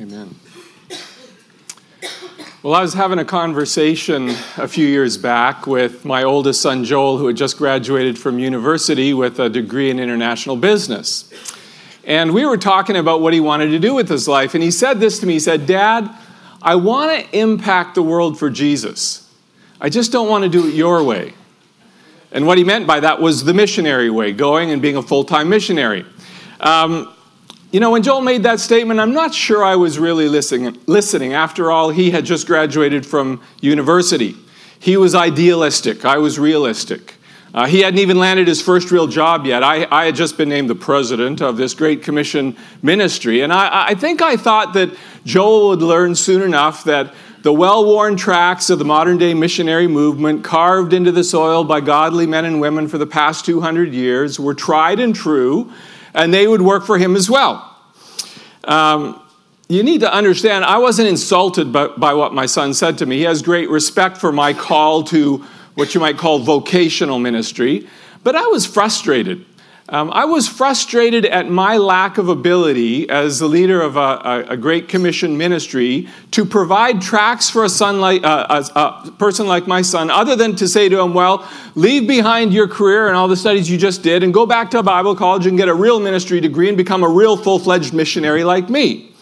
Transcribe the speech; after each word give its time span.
Amen. 0.00 0.32
Well, 2.62 2.72
I 2.72 2.82
was 2.82 2.94
having 2.94 3.18
a 3.18 3.24
conversation 3.24 4.28
a 4.56 4.68
few 4.68 4.86
years 4.86 5.18
back 5.18 5.66
with 5.66 6.04
my 6.04 6.22
oldest 6.22 6.62
son, 6.62 6.84
Joel, 6.84 7.18
who 7.18 7.26
had 7.26 7.36
just 7.36 7.58
graduated 7.58 8.16
from 8.16 8.38
university 8.38 9.12
with 9.12 9.40
a 9.40 9.48
degree 9.48 9.90
in 9.90 9.98
international 9.98 10.54
business. 10.54 11.32
And 12.04 12.32
we 12.32 12.46
were 12.46 12.56
talking 12.56 12.94
about 12.94 13.22
what 13.22 13.34
he 13.34 13.40
wanted 13.40 13.70
to 13.70 13.80
do 13.80 13.92
with 13.92 14.08
his 14.08 14.28
life. 14.28 14.54
And 14.54 14.62
he 14.62 14.70
said 14.70 15.00
this 15.00 15.18
to 15.18 15.26
me 15.26 15.32
He 15.32 15.40
said, 15.40 15.66
Dad, 15.66 16.08
I 16.62 16.76
want 16.76 17.10
to 17.10 17.36
impact 17.36 17.96
the 17.96 18.02
world 18.04 18.38
for 18.38 18.50
Jesus. 18.50 19.28
I 19.80 19.88
just 19.88 20.12
don't 20.12 20.28
want 20.28 20.44
to 20.44 20.48
do 20.48 20.68
it 20.68 20.74
your 20.74 21.02
way. 21.02 21.34
And 22.30 22.46
what 22.46 22.56
he 22.56 22.62
meant 22.62 22.86
by 22.86 23.00
that 23.00 23.20
was 23.20 23.44
the 23.44 23.54
missionary 23.54 24.10
way, 24.10 24.32
going 24.32 24.70
and 24.70 24.80
being 24.80 24.96
a 24.96 25.02
full 25.02 25.24
time 25.24 25.48
missionary. 25.48 26.06
Um, 26.60 27.12
you 27.70 27.80
know, 27.80 27.90
when 27.90 28.02
Joel 28.02 28.22
made 28.22 28.44
that 28.44 28.60
statement, 28.60 28.98
I'm 28.98 29.12
not 29.12 29.34
sure 29.34 29.62
I 29.62 29.76
was 29.76 29.98
really 29.98 30.26
listening. 30.26 30.78
listening. 30.86 31.34
After 31.34 31.70
all, 31.70 31.90
he 31.90 32.10
had 32.10 32.24
just 32.24 32.46
graduated 32.46 33.04
from 33.04 33.42
university. 33.60 34.36
He 34.80 34.96
was 34.96 35.14
idealistic, 35.14 36.04
I 36.04 36.18
was 36.18 36.38
realistic. 36.38 37.14
Uh, 37.52 37.66
he 37.66 37.80
hadn't 37.80 37.98
even 37.98 38.18
landed 38.18 38.46
his 38.46 38.60
first 38.60 38.90
real 38.90 39.06
job 39.06 39.46
yet. 39.46 39.62
I, 39.62 39.86
I, 39.90 40.04
had 40.04 40.14
just 40.14 40.36
been 40.36 40.50
named 40.50 40.68
the 40.68 40.74
president 40.74 41.40
of 41.40 41.56
this 41.56 41.72
Great 41.72 42.02
Commission 42.02 42.54
ministry. 42.82 43.40
And 43.40 43.50
I, 43.50 43.88
I 43.88 43.94
think 43.94 44.20
I 44.20 44.36
thought 44.36 44.74
that 44.74 44.94
Joel 45.24 45.68
would 45.68 45.80
learn 45.80 46.14
soon 46.14 46.42
enough 46.42 46.84
that 46.84 47.14
the 47.40 47.52
well 47.52 47.86
worn 47.86 48.16
tracks 48.16 48.68
of 48.68 48.78
the 48.78 48.84
modern 48.84 49.16
day 49.16 49.32
missionary 49.32 49.86
movement, 49.86 50.44
carved 50.44 50.92
into 50.92 51.10
the 51.10 51.24
soil 51.24 51.64
by 51.64 51.80
godly 51.80 52.26
men 52.26 52.44
and 52.44 52.60
women 52.60 52.86
for 52.86 52.98
the 52.98 53.06
past 53.06 53.46
200 53.46 53.94
years, 53.94 54.38
were 54.38 54.54
tried 54.54 55.00
and 55.00 55.14
true 55.14 55.72
and 56.14 56.32
they 56.32 56.46
would 56.46 56.62
work 56.62 56.84
for 56.84 56.98
him 56.98 57.16
as 57.16 57.30
well. 57.30 57.67
Um, 58.68 59.20
you 59.68 59.82
need 59.82 60.00
to 60.00 60.12
understand, 60.12 60.64
I 60.64 60.78
wasn't 60.78 61.08
insulted 61.08 61.72
by, 61.72 61.88
by 61.88 62.14
what 62.14 62.32
my 62.32 62.46
son 62.46 62.72
said 62.72 62.98
to 62.98 63.06
me. 63.06 63.18
He 63.18 63.22
has 63.24 63.42
great 63.42 63.68
respect 63.68 64.16
for 64.16 64.30
my 64.30 64.52
call 64.52 65.02
to 65.04 65.44
what 65.74 65.94
you 65.94 66.00
might 66.00 66.18
call 66.18 66.38
vocational 66.38 67.18
ministry, 67.18 67.88
but 68.22 68.36
I 68.36 68.46
was 68.46 68.66
frustrated. 68.66 69.44
Um, 69.90 70.10
I 70.12 70.26
was 70.26 70.46
frustrated 70.46 71.24
at 71.24 71.48
my 71.48 71.78
lack 71.78 72.18
of 72.18 72.28
ability 72.28 73.08
as 73.08 73.38
the 73.38 73.46
leader 73.46 73.80
of 73.80 73.96
a, 73.96 74.00
a, 74.00 74.44
a 74.50 74.56
Great 74.58 74.86
Commission 74.86 75.38
ministry 75.38 76.08
to 76.32 76.44
provide 76.44 77.00
tracks 77.00 77.48
for 77.48 77.64
a, 77.64 77.70
son 77.70 77.98
like, 77.98 78.22
uh, 78.22 78.62
a, 78.76 78.78
a, 78.78 79.10
person 79.12 79.46
like 79.46 79.66
my 79.66 79.80
son, 79.80 80.10
other 80.10 80.36
than 80.36 80.54
to 80.56 80.68
say 80.68 80.90
to 80.90 81.00
him, 81.00 81.14
Well, 81.14 81.48
leave 81.74 82.06
behind 82.06 82.52
your 82.52 82.68
career 82.68 83.08
and 83.08 83.16
all 83.16 83.28
the 83.28 83.36
studies 83.36 83.70
you 83.70 83.78
just 83.78 84.02
did 84.02 84.22
and 84.22 84.34
go 84.34 84.44
back 84.44 84.70
to 84.72 84.82
Bible 84.82 85.16
college 85.16 85.46
and 85.46 85.56
get 85.56 85.70
a 85.70 85.74
real 85.74 86.00
ministry 86.00 86.38
degree 86.38 86.68
and 86.68 86.76
become 86.76 87.02
a 87.02 87.08
real 87.08 87.38
full 87.38 87.58
fledged 87.58 87.94
missionary 87.94 88.44
like 88.44 88.68
me. 88.68 89.14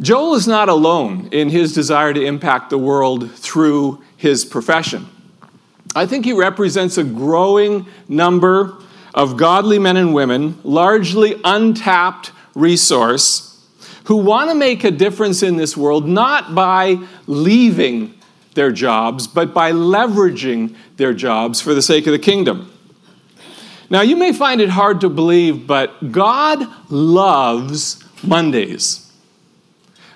Joel 0.00 0.34
is 0.36 0.48
not 0.48 0.70
alone 0.70 1.28
in 1.30 1.50
his 1.50 1.74
desire 1.74 2.14
to 2.14 2.24
impact 2.24 2.70
the 2.70 2.78
world 2.78 3.30
through 3.32 4.02
his 4.16 4.46
profession. 4.46 5.10
I 5.94 6.06
think 6.06 6.24
he 6.24 6.32
represents 6.32 6.96
a 6.96 7.04
growing 7.04 7.86
number 8.08 8.78
of 9.16 9.36
godly 9.36 9.78
men 9.78 9.96
and 9.96 10.14
women, 10.14 10.60
largely 10.62 11.40
untapped 11.42 12.30
resource, 12.54 13.58
who 14.04 14.16
want 14.16 14.50
to 14.50 14.54
make 14.54 14.84
a 14.84 14.90
difference 14.90 15.42
in 15.42 15.56
this 15.56 15.76
world 15.76 16.06
not 16.06 16.54
by 16.54 16.98
leaving 17.26 18.14
their 18.54 18.70
jobs, 18.70 19.26
but 19.26 19.52
by 19.52 19.72
leveraging 19.72 20.76
their 20.96 21.12
jobs 21.12 21.60
for 21.60 21.74
the 21.74 21.82
sake 21.82 22.06
of 22.06 22.12
the 22.12 22.18
kingdom. 22.18 22.70
Now, 23.88 24.02
you 24.02 24.16
may 24.16 24.32
find 24.32 24.60
it 24.60 24.68
hard 24.68 25.00
to 25.00 25.08
believe, 25.08 25.66
but 25.66 26.12
God 26.12 26.66
loves 26.90 28.04
Mondays. 28.22 29.05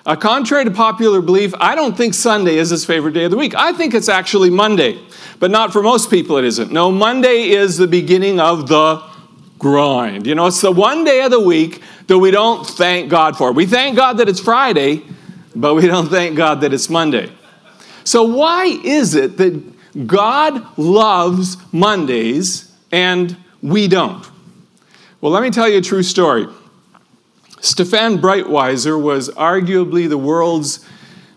Uh, 0.05 0.15
contrary 0.15 0.65
to 0.65 0.71
popular 0.71 1.21
belief, 1.21 1.53
I 1.59 1.75
don't 1.75 1.95
think 1.95 2.15
Sunday 2.15 2.57
is 2.57 2.71
his 2.71 2.85
favorite 2.85 3.13
day 3.13 3.25
of 3.25 3.31
the 3.31 3.37
week. 3.37 3.53
I 3.55 3.71
think 3.73 3.93
it's 3.93 4.09
actually 4.09 4.49
Monday. 4.49 4.99
But 5.39 5.51
not 5.51 5.71
for 5.71 5.83
most 5.83 6.09
people, 6.09 6.37
it 6.37 6.45
isn't. 6.45 6.71
No, 6.71 6.91
Monday 6.91 7.49
is 7.49 7.77
the 7.77 7.87
beginning 7.87 8.39
of 8.39 8.67
the 8.67 9.03
grind. 9.59 10.25
You 10.25 10.35
know, 10.35 10.47
it's 10.47 10.61
the 10.61 10.71
one 10.71 11.03
day 11.03 11.23
of 11.23 11.31
the 11.31 11.39
week 11.39 11.81
that 12.07 12.17
we 12.17 12.31
don't 12.31 12.65
thank 12.65 13.09
God 13.09 13.37
for. 13.37 13.51
We 13.51 13.65
thank 13.67 13.95
God 13.95 14.17
that 14.17 14.27
it's 14.27 14.39
Friday, 14.39 15.03
but 15.55 15.75
we 15.75 15.85
don't 15.85 16.09
thank 16.09 16.35
God 16.35 16.61
that 16.61 16.73
it's 16.73 16.89
Monday. 16.89 17.31
So, 18.03 18.23
why 18.23 18.65
is 18.83 19.13
it 19.13 19.37
that 19.37 20.07
God 20.07 20.77
loves 20.77 21.57
Mondays 21.71 22.71
and 22.91 23.35
we 23.61 23.87
don't? 23.87 24.27
Well, 25.21 25.31
let 25.31 25.43
me 25.43 25.51
tell 25.51 25.69
you 25.69 25.77
a 25.77 25.81
true 25.81 26.03
story. 26.03 26.47
Stefan 27.61 28.17
Breitwieser 28.17 29.01
was 29.01 29.29
arguably 29.29 30.09
the 30.09 30.17
world's 30.17 30.85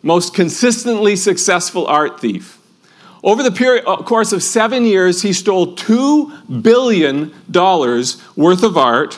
most 0.03 0.35
consistently 0.35 1.17
successful 1.17 1.87
art 1.87 2.19
thief. 2.19 2.59
Over 3.23 3.43
the 3.43 3.53
period, 3.53 3.85
uh, 3.87 3.97
course 3.99 4.33
of 4.33 4.43
seven 4.43 4.85
years, 4.85 5.23
he 5.23 5.33
stole 5.33 5.77
$2 5.77 6.63
billion 6.63 7.33
worth 8.37 8.63
of 8.63 8.77
art 8.77 9.15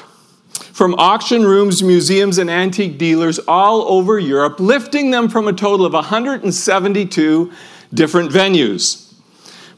from 0.72 0.95
auction 0.95 1.45
rooms, 1.45 1.83
museums, 1.83 2.39
and 2.39 2.50
antique 2.50 2.99
dealers 2.99 3.39
all 3.49 3.83
over 3.83 4.19
Europe, 4.19 4.61
lifting 4.61 5.11
them 5.11 5.28
from 5.28 5.49
a 5.49 5.53
total 5.53 5.87
of 5.87 5.93
172 5.93 7.53
different 7.95 8.31
venues. 8.31 9.15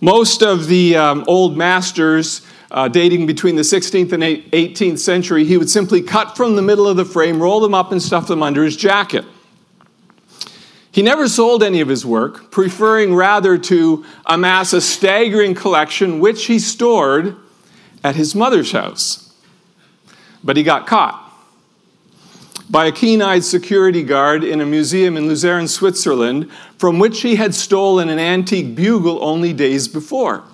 Most 0.00 0.42
of 0.42 0.66
the 0.66 0.96
um, 0.96 1.24
old 1.26 1.56
masters 1.56 2.42
uh, 2.70 2.88
dating 2.88 3.26
between 3.26 3.56
the 3.56 3.62
16th 3.62 4.12
and 4.12 4.22
18th 4.22 4.98
century, 4.98 5.44
he 5.44 5.56
would 5.56 5.70
simply 5.70 6.02
cut 6.02 6.36
from 6.36 6.56
the 6.56 6.62
middle 6.62 6.86
of 6.86 6.96
the 6.96 7.04
frame, 7.04 7.40
roll 7.40 7.60
them 7.60 7.74
up, 7.74 7.92
and 7.92 8.02
stuff 8.02 8.26
them 8.26 8.42
under 8.42 8.62
his 8.64 8.76
jacket. 8.76 9.24
He 10.90 11.02
never 11.02 11.28
sold 11.28 11.62
any 11.62 11.80
of 11.80 11.88
his 11.88 12.04
work, 12.04 12.50
preferring 12.50 13.14
rather 13.14 13.56
to 13.56 14.04
amass 14.26 14.72
a 14.72 14.80
staggering 14.80 15.54
collection 15.54 16.18
which 16.18 16.46
he 16.46 16.58
stored 16.58 17.36
at 18.02 18.16
his 18.16 18.34
mother's 18.34 18.72
house. 18.72 19.32
But 20.42 20.56
he 20.56 20.62
got 20.62 20.86
caught 20.86 21.24
by 22.70 22.86
a 22.86 22.92
keen 22.92 23.22
eyed 23.22 23.44
security 23.44 24.02
guard 24.02 24.44
in 24.44 24.60
a 24.60 24.66
museum 24.66 25.16
in 25.16 25.26
Luzern, 25.26 25.68
Switzerland, 25.68 26.50
from 26.76 26.98
which 26.98 27.22
he 27.22 27.36
had 27.36 27.54
stolen 27.54 28.08
an 28.08 28.18
antique 28.18 28.74
bugle 28.74 29.22
only 29.24 29.52
days 29.52 29.88
before. 29.88 30.44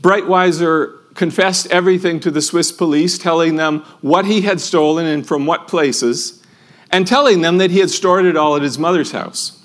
Breitwieser 0.00 0.98
confessed 1.14 1.66
everything 1.68 2.20
to 2.20 2.30
the 2.30 2.40
Swiss 2.40 2.70
police, 2.70 3.18
telling 3.18 3.56
them 3.56 3.80
what 4.00 4.24
he 4.24 4.42
had 4.42 4.60
stolen 4.60 5.04
and 5.04 5.26
from 5.26 5.46
what 5.46 5.66
places, 5.66 6.42
and 6.90 7.06
telling 7.06 7.40
them 7.40 7.58
that 7.58 7.70
he 7.70 7.80
had 7.80 7.90
stored 7.90 8.24
it 8.24 8.36
all 8.36 8.56
at 8.56 8.62
his 8.62 8.78
mother's 8.78 9.10
house. 9.10 9.60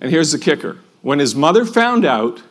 And 0.00 0.10
here's 0.10 0.32
the 0.32 0.38
kicker 0.38 0.78
when 1.00 1.18
his 1.18 1.34
mother 1.34 1.64
found 1.64 2.04
out 2.04 2.42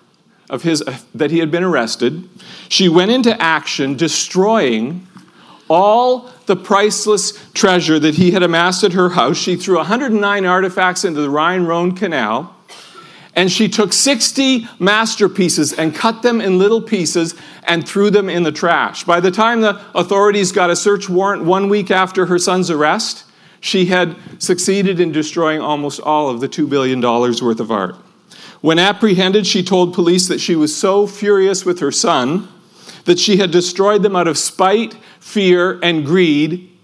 of 0.49 0.63
his, 0.63 0.81
uh, 0.81 0.97
that 1.13 1.29
he 1.29 1.39
had 1.39 1.51
been 1.51 1.63
arrested, 1.63 2.27
she 2.69 2.89
went 2.89 3.11
into 3.11 3.39
action 3.41 3.95
destroying 3.95 5.05
all 5.69 6.31
the 6.45 6.55
priceless 6.55 7.33
treasure 7.53 7.99
that 7.99 8.15
he 8.15 8.31
had 8.31 8.41
amassed 8.41 8.83
at 8.83 8.93
her 8.93 9.09
house. 9.09 9.37
She 9.37 9.55
threw 9.55 9.75
109 9.77 10.45
artifacts 10.45 11.03
into 11.03 11.21
the 11.21 11.29
Rhine 11.29 11.65
Rhone 11.65 11.93
Canal 11.93 12.56
and 13.37 13.51
she 13.51 13.69
took 13.69 13.93
60 13.93 14.67
masterpieces 14.79 15.71
and 15.71 15.93
cut 15.93 16.23
them 16.23 16.41
in 16.41 16.57
little 16.57 16.81
pieces 16.81 17.35
and 17.65 17.87
threw 17.87 18.09
them 18.09 18.29
in 18.29 18.41
the 18.41 18.51
trash. 18.51 19.03
By 19.03 19.19
the 19.19 19.29
time 19.29 19.61
the 19.61 19.79
authorities 19.93 20.51
got 20.51 20.71
a 20.71 20.75
search 20.75 21.07
warrant 21.07 21.43
one 21.43 21.69
week 21.69 21.91
after 21.91 22.25
her 22.25 22.39
son's 22.39 22.71
arrest, 22.71 23.25
she 23.59 23.85
had 23.85 24.15
succeeded 24.39 24.99
in 24.99 25.11
destroying 25.11 25.61
almost 25.61 25.99
all 25.99 26.29
of 26.29 26.39
the 26.39 26.49
$2 26.49 26.67
billion 26.67 26.99
worth 26.99 27.59
of 27.59 27.71
art. 27.71 27.95
When 28.61 28.79
apprehended, 28.79 29.45
she 29.45 29.61
told 29.61 29.93
police 29.93 30.27
that 30.29 30.41
she 30.41 30.55
was 30.55 30.75
so 30.75 31.05
furious 31.05 31.63
with 31.63 31.79
her 31.79 31.91
son 31.91 32.47
that 33.05 33.19
she 33.19 33.37
had 33.37 33.51
destroyed 33.51 34.01
them 34.01 34.15
out 34.15 34.27
of 34.27 34.39
spite, 34.39 34.95
fear, 35.19 35.79
and 35.83 36.03
greed, 36.03 36.75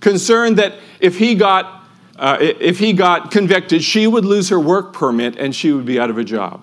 concerned 0.00 0.58
that 0.58 0.74
if 1.00 1.16
he 1.18 1.34
got 1.34 1.81
uh, 2.16 2.36
if 2.40 2.78
he 2.78 2.92
got 2.92 3.30
convicted, 3.30 3.82
she 3.82 4.06
would 4.06 4.24
lose 4.24 4.48
her 4.50 4.60
work 4.60 4.92
permit 4.92 5.36
and 5.36 5.54
she 5.54 5.72
would 5.72 5.86
be 5.86 5.98
out 5.98 6.10
of 6.10 6.18
a 6.18 6.24
job. 6.24 6.62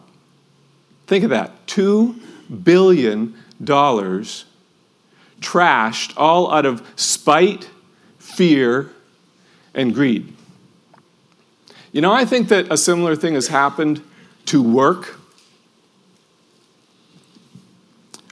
Think 1.08 1.24
of 1.24 1.32
that 1.32 1.66
$2 1.68 2.16
billion 2.64 3.36
trashed 5.42 6.14
all 6.18 6.52
out 6.52 6.66
of 6.66 6.86
spite, 6.96 7.70
fear, 8.20 8.92
and 9.74 9.94
greed. 9.94 10.34
You 11.92 12.02
know, 12.02 12.12
I 12.12 12.26
think 12.26 12.50
that 12.50 12.72
a 12.72 12.78
similar 12.78 13.16
thing 13.16 13.34
has 13.34 13.48
happened 13.48 14.04
to 14.46 14.62
work. 14.62 15.20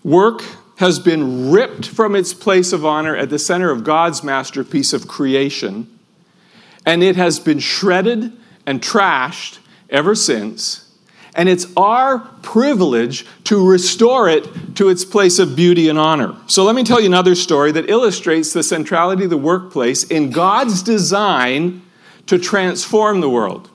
Work 0.04 0.44
has 0.78 1.00
been 1.00 1.50
ripped 1.50 1.88
from 1.88 2.16
its 2.16 2.36
place 2.36 2.72
of 2.72 2.86
honor 2.86 3.16
at 3.16 3.32
the 3.32 3.40
center 3.40 3.72
of 3.72 3.84
God's 3.84 4.24
masterpiece 4.24 4.94
of 4.94 5.08
creation 5.08 5.97
and 6.88 7.04
it 7.04 7.18
has 7.18 7.38
been 7.40 7.60
shredded 7.60 8.32
and 8.66 8.82
trashed 8.82 9.60
ever 9.90 10.16
since. 10.16 10.86
and 11.36 11.48
it's 11.48 11.68
our 11.78 12.18
privilege 12.42 13.24
to 13.44 13.70
restore 13.70 14.28
it 14.28 14.76
to 14.76 14.90
its 14.90 15.06
place 15.06 15.38
of 15.38 15.56
beauty 15.56 15.88
and 15.88 16.00
honor. 16.00 16.36
So 16.48 16.64
let 16.64 16.74
me 16.74 16.84
tell 16.84 17.00
you 17.00 17.06
another 17.06 17.36
story 17.36 17.72
that 17.74 17.92
illustrates 17.92 18.54
the 18.54 18.64
centrality 18.64 19.26
of 19.26 19.30
the 19.30 19.38
workplace 19.38 20.04
in 20.04 20.32
God's 20.32 20.82
design 20.82 21.84
to 22.26 22.40
transform 22.40 23.22
the 23.22 23.30
world. 23.30 23.70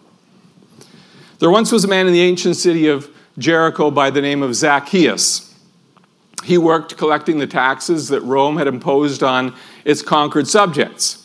There 1.38 1.50
once 1.50 1.70
was 1.70 1.85
a 1.85 1.88
man 1.88 2.08
in 2.08 2.12
the 2.12 2.20
ancient 2.20 2.56
city 2.56 2.88
of 2.88 3.08
Jericho 3.38 3.93
by 3.93 4.11
the 4.11 4.20
name 4.20 4.43
of 4.43 4.56
Zacchaeus. 4.56 5.56
He 6.43 6.58
worked 6.58 6.97
collecting 6.97 7.38
the 7.38 7.47
taxes 7.47 8.08
that 8.08 8.23
Rome 8.23 8.56
had 8.56 8.67
imposed 8.67 9.23
on 9.23 9.55
its 9.85 10.03
conquered 10.03 10.49
subjects. 10.49 11.22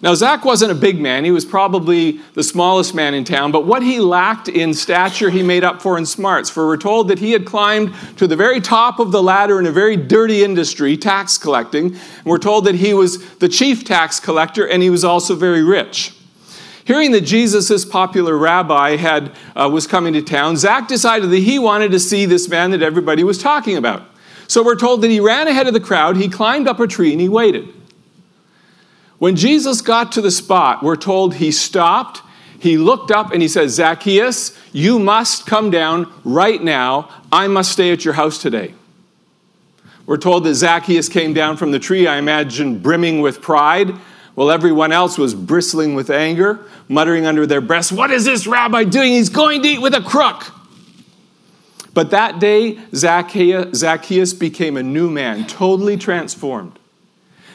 Now, 0.00 0.14
Zach 0.14 0.44
wasn't 0.44 0.70
a 0.70 0.76
big 0.76 1.00
man. 1.00 1.24
He 1.24 1.32
was 1.32 1.44
probably 1.44 2.20
the 2.34 2.44
smallest 2.44 2.94
man 2.94 3.14
in 3.14 3.24
town, 3.24 3.50
but 3.50 3.66
what 3.66 3.82
he 3.82 3.98
lacked 3.98 4.48
in 4.48 4.72
stature, 4.72 5.28
he 5.28 5.42
made 5.42 5.64
up 5.64 5.82
for 5.82 5.98
in 5.98 6.06
smarts. 6.06 6.48
For 6.48 6.68
we're 6.68 6.76
told 6.76 7.08
that 7.08 7.18
he 7.18 7.32
had 7.32 7.44
climbed 7.44 7.92
to 8.16 8.28
the 8.28 8.36
very 8.36 8.60
top 8.60 9.00
of 9.00 9.10
the 9.10 9.20
ladder 9.20 9.58
in 9.58 9.66
a 9.66 9.72
very 9.72 9.96
dirty 9.96 10.44
industry, 10.44 10.96
tax 10.96 11.36
collecting. 11.36 11.86
And 11.86 12.26
we're 12.26 12.38
told 12.38 12.66
that 12.66 12.76
he 12.76 12.94
was 12.94 13.28
the 13.36 13.48
chief 13.48 13.84
tax 13.84 14.20
collector 14.20 14.68
and 14.68 14.84
he 14.84 14.90
was 14.90 15.04
also 15.04 15.34
very 15.34 15.64
rich. 15.64 16.14
Hearing 16.84 17.10
that 17.12 17.22
Jesus, 17.22 17.66
this 17.66 17.84
popular 17.84 18.38
rabbi, 18.38 18.96
had, 18.96 19.32
uh, 19.56 19.68
was 19.68 19.88
coming 19.88 20.12
to 20.12 20.22
town, 20.22 20.56
Zach 20.56 20.86
decided 20.86 21.30
that 21.30 21.38
he 21.38 21.58
wanted 21.58 21.90
to 21.90 21.98
see 21.98 22.24
this 22.24 22.48
man 22.48 22.70
that 22.70 22.82
everybody 22.82 23.24
was 23.24 23.36
talking 23.36 23.76
about. 23.76 24.04
So 24.46 24.64
we're 24.64 24.76
told 24.76 25.02
that 25.02 25.10
he 25.10 25.20
ran 25.20 25.48
ahead 25.48 25.66
of 25.66 25.74
the 25.74 25.80
crowd, 25.80 26.16
he 26.16 26.28
climbed 26.28 26.68
up 26.68 26.78
a 26.80 26.86
tree, 26.86 27.12
and 27.12 27.20
he 27.20 27.28
waited. 27.28 27.74
When 29.18 29.34
Jesus 29.34 29.80
got 29.80 30.12
to 30.12 30.20
the 30.20 30.30
spot, 30.30 30.82
we're 30.82 30.96
told 30.96 31.34
he 31.34 31.50
stopped, 31.50 32.22
he 32.60 32.78
looked 32.78 33.10
up, 33.10 33.32
and 33.32 33.42
he 33.42 33.48
said, 33.48 33.70
Zacchaeus, 33.70 34.56
you 34.72 34.98
must 34.98 35.46
come 35.46 35.70
down 35.70 36.12
right 36.24 36.62
now. 36.62 37.08
I 37.30 37.46
must 37.48 37.72
stay 37.72 37.92
at 37.92 38.04
your 38.04 38.14
house 38.14 38.40
today. 38.40 38.74
We're 40.06 40.16
told 40.16 40.44
that 40.44 40.54
Zacchaeus 40.54 41.08
came 41.08 41.34
down 41.34 41.56
from 41.56 41.70
the 41.70 41.78
tree, 41.78 42.06
I 42.06 42.16
imagine 42.16 42.78
brimming 42.78 43.20
with 43.20 43.42
pride, 43.42 43.90
while 44.34 44.50
everyone 44.50 44.92
else 44.92 45.18
was 45.18 45.34
bristling 45.34 45.94
with 45.94 46.10
anger, 46.10 46.60
muttering 46.88 47.26
under 47.26 47.44
their 47.46 47.60
breaths, 47.60 47.92
What 47.92 48.10
is 48.10 48.24
this 48.24 48.46
rabbi 48.46 48.84
doing? 48.84 49.12
He's 49.12 49.28
going 49.28 49.62
to 49.62 49.68
eat 49.68 49.82
with 49.82 49.94
a 49.94 50.00
crook. 50.00 50.52
But 51.92 52.10
that 52.10 52.38
day, 52.38 52.78
Zacchaeus 52.94 54.32
became 54.32 54.76
a 54.76 54.82
new 54.82 55.10
man, 55.10 55.46
totally 55.46 55.96
transformed. 55.96 56.77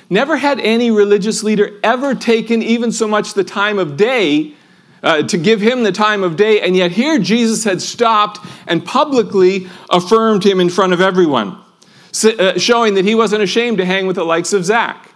Never 0.09 0.38
had 0.38 0.59
any 0.59 0.91
religious 0.91 1.44
leader 1.44 1.79
ever 1.83 2.13
taken 2.13 2.61
even 2.61 2.91
so 2.91 3.07
much 3.07 3.33
the 3.33 3.44
time 3.44 3.79
of 3.79 3.97
day 3.97 4.53
uh, 5.03 5.23
to 5.23 5.38
give 5.38 5.59
him 5.59 5.83
the 5.83 5.91
time 5.91 6.23
of 6.23 6.38
day, 6.38 6.61
and 6.61 6.75
yet 6.75 6.91
here 6.91 7.19
Jesus 7.19 7.63
had 7.63 7.81
stopped 7.81 8.39
and 8.67 8.85
publicly 8.85 9.67
affirmed 9.89 10.45
him 10.45 10.59
in 10.59 10.69
front 10.69 10.94
of 10.94 11.01
everyone, 11.01 11.57
uh, 12.23 12.57
showing 12.57 12.94
that 12.94 13.03
he 13.03 13.13
wasn't 13.13 13.44
ashamed 13.44 13.77
to 13.79 13.85
hang 13.85 14.07
with 14.07 14.15
the 14.15 14.23
likes 14.23 14.53
of 14.53 14.63
Zach. 14.63 15.09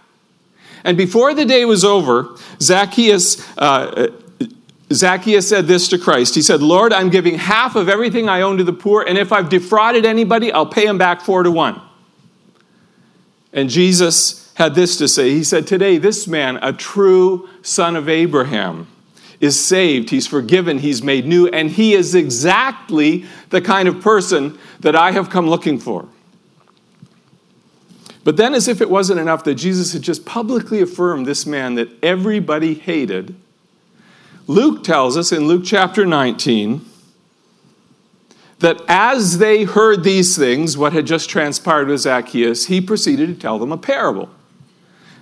And 0.84 0.96
before 0.96 1.32
the 1.32 1.44
day 1.44 1.64
was 1.64 1.84
over, 1.84 2.36
Zacchaeus, 2.60 3.42
uh, 3.58 4.08
Zacchaeus 4.92 5.48
said 5.48 5.66
this 5.66 5.88
to 5.88 5.98
Christ. 5.98 6.34
He 6.34 6.42
said, 6.42 6.62
Lord, 6.62 6.92
I'm 6.92 7.08
giving 7.08 7.36
half 7.36 7.74
of 7.74 7.88
everything 7.88 8.28
I 8.28 8.42
own 8.42 8.58
to 8.58 8.64
the 8.64 8.72
poor, 8.74 9.02
and 9.02 9.16
if 9.16 9.32
I've 9.32 9.48
defrauded 9.48 10.04
anybody, 10.04 10.52
I'll 10.52 10.66
pay 10.66 10.86
him 10.86 10.98
back 10.98 11.22
four 11.22 11.42
to 11.42 11.50
one. 11.50 11.80
And 13.54 13.70
Jesus 13.70 14.47
had 14.58 14.74
this 14.74 14.96
to 14.96 15.06
say 15.06 15.30
He 15.30 15.44
said, 15.44 15.66
Today, 15.68 15.98
this 15.98 16.26
man, 16.26 16.58
a 16.60 16.72
true 16.72 17.48
son 17.62 17.94
of 17.94 18.08
Abraham, 18.08 18.88
is 19.40 19.64
saved, 19.64 20.10
he's 20.10 20.26
forgiven, 20.26 20.78
he's 20.78 21.00
made 21.00 21.24
new, 21.24 21.46
and 21.46 21.70
he 21.70 21.94
is 21.94 22.16
exactly 22.16 23.24
the 23.50 23.60
kind 23.60 23.88
of 23.88 24.00
person 24.00 24.58
that 24.80 24.96
I 24.96 25.12
have 25.12 25.30
come 25.30 25.48
looking 25.48 25.78
for. 25.78 26.08
But 28.24 28.36
then, 28.36 28.52
as 28.52 28.66
if 28.66 28.80
it 28.80 28.90
wasn't 28.90 29.20
enough 29.20 29.44
that 29.44 29.54
Jesus 29.54 29.92
had 29.92 30.02
just 30.02 30.26
publicly 30.26 30.80
affirmed 30.80 31.24
this 31.24 31.46
man 31.46 31.76
that 31.76 31.88
everybody 32.02 32.74
hated, 32.74 33.36
Luke 34.48 34.82
tells 34.82 35.16
us 35.16 35.30
in 35.30 35.46
Luke 35.46 35.62
chapter 35.64 36.04
19 36.04 36.84
that 38.58 38.82
as 38.88 39.38
they 39.38 39.62
heard 39.62 40.02
these 40.02 40.36
things, 40.36 40.76
what 40.76 40.92
had 40.92 41.06
just 41.06 41.30
transpired 41.30 41.86
with 41.86 42.00
Zacchaeus, 42.00 42.66
he 42.66 42.80
proceeded 42.80 43.28
to 43.28 43.40
tell 43.40 43.60
them 43.60 43.70
a 43.70 43.78
parable. 43.78 44.28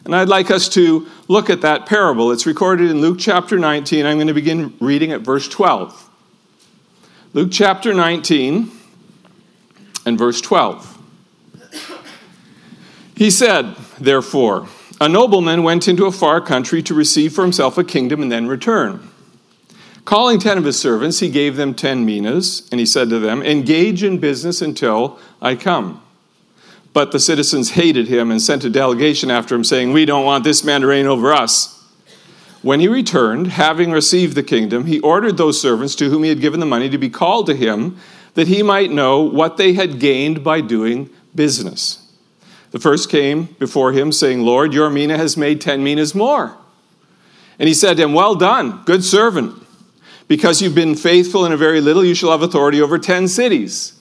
And 0.07 0.15
I'd 0.15 0.29
like 0.29 0.53
us 0.53 0.69
to 0.69 1.09
look 1.27 1.51
at 1.51 1.63
that 1.63 1.85
parable. 1.85 2.31
It's 2.31 2.47
recorded 2.47 2.93
in 2.93 3.01
Luke 3.01 3.17
chapter 3.19 3.59
19. 3.59 4.07
I'm 4.07 4.19
going 4.19 4.29
to 4.29 4.35
begin 4.35 4.73
reading 4.79 5.11
at 5.11 5.23
verse 5.23 5.49
12. 5.49 6.09
Luke 7.33 7.49
chapter 7.51 7.93
19 7.93 8.71
and 10.07 10.17
verse 10.17 10.41
12. 10.41 10.97
He 13.17 13.33
said, 13.33 13.75
Therefore, 13.99 14.69
a 15.01 15.09
nobleman 15.09 15.65
went 15.65 15.89
into 15.89 16.07
a 16.07 16.13
far 16.13 16.41
country 16.41 16.85
to 16.85 16.95
receive 16.95 17.33
for 17.33 17.43
himself 17.43 17.77
a 17.77 17.83
kingdom 17.83 18.23
and 18.23 18.31
then 18.31 18.47
return. 18.47 19.11
Calling 20.05 20.39
ten 20.39 20.57
of 20.57 20.63
his 20.63 20.79
servants, 20.79 21.19
he 21.19 21.29
gave 21.29 21.57
them 21.57 21.75
ten 21.75 22.07
minas, 22.07 22.69
and 22.71 22.79
he 22.79 22.87
said 22.87 23.11
to 23.11 23.19
them, 23.19 23.43
Engage 23.43 24.05
in 24.05 24.19
business 24.19 24.63
until 24.63 25.19
I 25.43 25.57
come. 25.57 26.01
But 26.97 27.13
the 27.13 27.21
citizens 27.21 27.73
hated 27.73 28.09
him 28.09 28.31
and 28.31 28.41
sent 28.41 28.65
a 28.65 28.71
delegation 28.71 29.31
after 29.31 29.55
him, 29.55 29.65
saying, 29.65 29.93
We 29.93 30.07
don't 30.07 30.25
want 30.25 30.45
this 30.45 30.65
man 30.65 30.81
to 30.81 30.87
reign 30.87 31.05
over 31.05 31.31
us. 31.31 31.85
When 32.63 32.81
he 32.81 32.89
returned, 32.89 33.49
having 33.49 33.93
received 33.93 34.35
the 34.35 34.43
kingdom, 34.43 34.87
he 34.87 34.99
ordered 35.01 35.37
those 35.37 35.61
servants 35.61 35.95
to 35.97 36.09
whom 36.09 36.23
he 36.23 36.31
had 36.31 36.41
given 36.41 36.59
the 36.59 36.65
money 36.65 36.89
to 36.89 36.97
be 36.97 37.11
called 37.11 37.49
to 37.49 37.55
him, 37.55 37.99
that 38.33 38.49
he 38.49 38.63
might 38.63 38.91
know 38.91 39.21
what 39.21 39.59
they 39.59 39.75
had 39.75 40.01
gained 40.01 40.43
by 40.43 40.63
doing 40.63 41.11
business. 41.35 42.11
The 42.71 42.81
first 42.81 43.11
came 43.11 43.55
before 43.59 43.93
him, 43.93 44.11
saying, 44.11 44.41
Lord, 44.41 44.73
your 44.73 44.89
mina 44.89 45.19
has 45.19 45.37
made 45.37 45.61
ten 45.61 45.85
minas 45.85 46.15
more. 46.15 46.57
And 47.59 47.69
he 47.69 47.75
said 47.75 47.99
to 47.99 48.05
him, 48.05 48.15
Well 48.15 48.37
done, 48.37 48.85
good 48.87 49.05
servant. 49.05 49.63
Because 50.29 50.63
you've 50.63 50.75
been 50.75 50.95
faithful 50.95 51.45
in 51.45 51.53
a 51.53 51.59
very 51.59 51.83
little, 51.83 52.03
you 52.03 52.15
shall 52.15 52.31
have 52.31 52.41
authority 52.41 52.81
over 52.81 52.99
ten 52.99 53.29
cities. 53.29 53.93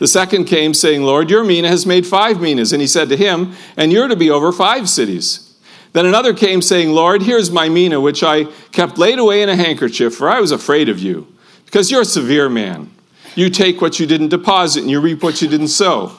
The 0.00 0.08
second 0.08 0.46
came, 0.46 0.72
saying, 0.72 1.02
Lord, 1.02 1.28
your 1.28 1.44
mina 1.44 1.68
has 1.68 1.84
made 1.84 2.06
five 2.06 2.40
minas. 2.40 2.72
And 2.72 2.80
he 2.80 2.88
said 2.88 3.10
to 3.10 3.18
him, 3.18 3.52
And 3.76 3.92
you're 3.92 4.08
to 4.08 4.16
be 4.16 4.30
over 4.30 4.50
five 4.50 4.88
cities. 4.88 5.54
Then 5.92 6.06
another 6.06 6.32
came, 6.32 6.62
saying, 6.62 6.90
Lord, 6.90 7.22
here's 7.22 7.50
my 7.50 7.68
mina, 7.68 8.00
which 8.00 8.22
I 8.22 8.44
kept 8.72 8.96
laid 8.96 9.18
away 9.18 9.42
in 9.42 9.50
a 9.50 9.56
handkerchief, 9.56 10.14
for 10.14 10.30
I 10.30 10.40
was 10.40 10.52
afraid 10.52 10.88
of 10.88 10.98
you, 10.98 11.26
because 11.66 11.90
you're 11.90 12.00
a 12.00 12.06
severe 12.06 12.48
man. 12.48 12.90
You 13.34 13.50
take 13.50 13.82
what 13.82 14.00
you 14.00 14.06
didn't 14.06 14.28
deposit, 14.28 14.80
and 14.80 14.90
you 14.90 15.00
reap 15.00 15.22
what 15.22 15.42
you 15.42 15.48
didn't 15.48 15.68
sow. 15.68 16.12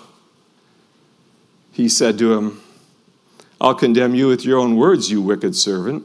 He 1.72 1.90
said 1.90 2.20
to 2.20 2.34
him, 2.34 2.62
I'll 3.60 3.74
condemn 3.74 4.14
you 4.14 4.28
with 4.28 4.46
your 4.46 4.60
own 4.60 4.76
words, 4.76 5.10
you 5.10 5.24
wicked 5.24 5.56
servant. 5.56 6.04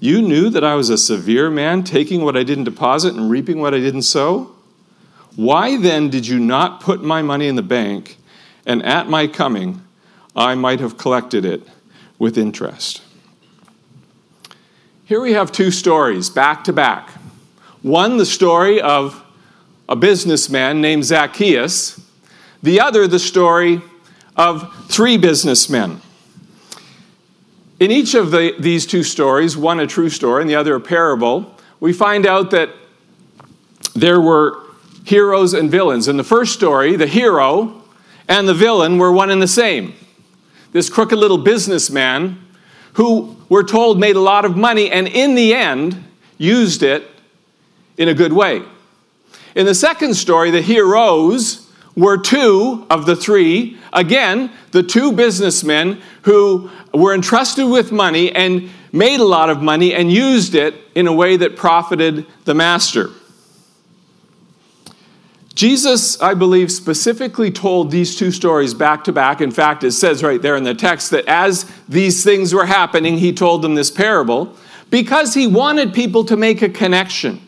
You 0.00 0.22
knew 0.22 0.48
that 0.48 0.64
I 0.64 0.76
was 0.76 0.88
a 0.88 0.96
severe 0.96 1.50
man, 1.50 1.84
taking 1.84 2.24
what 2.24 2.38
I 2.38 2.42
didn't 2.42 2.64
deposit 2.64 3.14
and 3.14 3.30
reaping 3.30 3.60
what 3.60 3.74
I 3.74 3.80
didn't 3.80 4.02
sow? 4.02 4.51
Why 5.36 5.78
then 5.78 6.10
did 6.10 6.26
you 6.26 6.38
not 6.38 6.80
put 6.80 7.02
my 7.02 7.22
money 7.22 7.48
in 7.48 7.56
the 7.56 7.62
bank, 7.62 8.18
and 8.66 8.82
at 8.84 9.08
my 9.08 9.26
coming 9.26 9.82
I 10.36 10.54
might 10.54 10.80
have 10.80 10.98
collected 10.98 11.44
it 11.44 11.62
with 12.18 12.36
interest? 12.36 13.02
Here 15.04 15.20
we 15.20 15.32
have 15.32 15.52
two 15.52 15.70
stories 15.70 16.30
back 16.30 16.64
to 16.64 16.72
back. 16.72 17.10
One, 17.82 18.16
the 18.16 18.26
story 18.26 18.80
of 18.80 19.22
a 19.88 19.96
businessman 19.96 20.80
named 20.80 21.04
Zacchaeus, 21.04 22.00
the 22.62 22.80
other, 22.80 23.06
the 23.06 23.18
story 23.18 23.82
of 24.36 24.72
three 24.88 25.16
businessmen. 25.16 26.00
In 27.80 27.90
each 27.90 28.14
of 28.14 28.30
the, 28.30 28.54
these 28.58 28.86
two 28.86 29.02
stories, 29.02 29.56
one 29.56 29.80
a 29.80 29.86
true 29.86 30.08
story 30.08 30.42
and 30.42 30.48
the 30.48 30.54
other 30.54 30.76
a 30.76 30.80
parable, 30.80 31.56
we 31.80 31.92
find 31.92 32.26
out 32.26 32.52
that 32.52 32.70
there 33.94 34.20
were 34.20 34.62
heroes 35.04 35.54
and 35.54 35.70
villains. 35.70 36.08
In 36.08 36.16
the 36.16 36.24
first 36.24 36.54
story, 36.54 36.96
the 36.96 37.06
hero 37.06 37.82
and 38.28 38.48
the 38.48 38.54
villain 38.54 38.98
were 38.98 39.12
one 39.12 39.30
and 39.30 39.42
the 39.42 39.48
same. 39.48 39.94
This 40.72 40.88
crooked 40.88 41.18
little 41.18 41.38
businessman 41.38 42.38
who 42.94 43.36
we're 43.48 43.62
told 43.62 43.98
made 43.98 44.16
a 44.16 44.20
lot 44.20 44.44
of 44.44 44.56
money 44.56 44.90
and 44.90 45.06
in 45.06 45.34
the 45.34 45.54
end 45.54 46.02
used 46.38 46.82
it 46.82 47.04
in 47.96 48.08
a 48.08 48.14
good 48.14 48.32
way. 48.32 48.62
In 49.54 49.66
the 49.66 49.74
second 49.74 50.14
story, 50.14 50.50
the 50.50 50.62
heroes 50.62 51.70
were 51.94 52.16
two 52.16 52.86
of 52.88 53.04
the 53.04 53.14
three. 53.14 53.78
Again, 53.92 54.50
the 54.70 54.82
two 54.82 55.12
businessmen 55.12 56.00
who 56.22 56.70
were 56.94 57.14
entrusted 57.14 57.68
with 57.68 57.92
money 57.92 58.32
and 58.32 58.70
made 58.92 59.20
a 59.20 59.24
lot 59.24 59.50
of 59.50 59.62
money 59.62 59.94
and 59.94 60.10
used 60.10 60.54
it 60.54 60.74
in 60.94 61.06
a 61.06 61.12
way 61.12 61.36
that 61.36 61.56
profited 61.56 62.26
the 62.44 62.54
master. 62.54 63.10
Jesus, 65.62 66.20
I 66.20 66.34
believe, 66.34 66.72
specifically 66.72 67.52
told 67.52 67.92
these 67.92 68.16
two 68.16 68.32
stories 68.32 68.74
back 68.74 69.04
to 69.04 69.12
back. 69.12 69.40
In 69.40 69.52
fact, 69.52 69.84
it 69.84 69.92
says 69.92 70.20
right 70.20 70.42
there 70.42 70.56
in 70.56 70.64
the 70.64 70.74
text 70.74 71.12
that 71.12 71.24
as 71.28 71.70
these 71.88 72.24
things 72.24 72.52
were 72.52 72.66
happening, 72.66 73.16
he 73.18 73.32
told 73.32 73.62
them 73.62 73.76
this 73.76 73.88
parable 73.88 74.56
because 74.90 75.34
he 75.34 75.46
wanted 75.46 75.94
people 75.94 76.24
to 76.24 76.36
make 76.36 76.62
a 76.62 76.68
connection. 76.68 77.40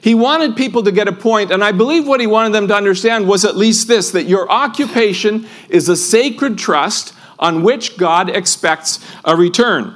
He 0.00 0.14
wanted 0.14 0.56
people 0.56 0.82
to 0.84 0.90
get 0.90 1.08
a 1.08 1.12
point, 1.12 1.50
and 1.50 1.62
I 1.62 1.72
believe 1.72 2.08
what 2.08 2.20
he 2.20 2.26
wanted 2.26 2.54
them 2.54 2.68
to 2.68 2.74
understand 2.74 3.28
was 3.28 3.44
at 3.44 3.54
least 3.54 3.86
this 3.86 4.12
that 4.12 4.24
your 4.24 4.50
occupation 4.50 5.46
is 5.68 5.90
a 5.90 5.96
sacred 5.96 6.56
trust 6.56 7.12
on 7.38 7.62
which 7.62 7.98
God 7.98 8.30
expects 8.30 8.98
a 9.26 9.36
return. 9.36 9.94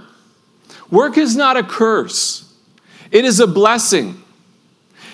Work 0.90 1.16
is 1.16 1.36
not 1.36 1.56
a 1.56 1.62
curse, 1.62 2.52
it 3.10 3.24
is 3.24 3.40
a 3.40 3.46
blessing. 3.46 4.21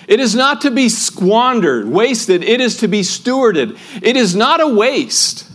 It 0.09 0.19
is 0.19 0.33
not 0.33 0.61
to 0.61 0.71
be 0.71 0.89
squandered, 0.89 1.87
wasted, 1.87 2.43
it 2.43 2.59
is 2.59 2.77
to 2.77 2.87
be 2.87 3.01
stewarded. 3.01 3.77
It 4.01 4.17
is 4.17 4.35
not 4.35 4.59
a 4.59 4.67
waste. 4.67 5.47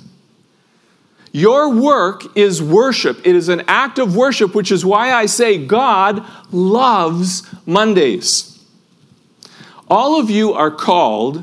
Your 1.32 1.74
work 1.74 2.22
is 2.36 2.62
worship. 2.62 3.26
It 3.26 3.34
is 3.34 3.48
an 3.48 3.64
act 3.66 3.98
of 3.98 4.14
worship, 4.14 4.54
which 4.54 4.70
is 4.70 4.86
why 4.86 5.12
I 5.12 5.26
say 5.26 5.66
God 5.66 6.24
loves 6.52 7.42
Mondays. 7.66 8.64
All 9.88 10.20
of 10.20 10.30
you 10.30 10.52
are 10.52 10.70
called 10.70 11.42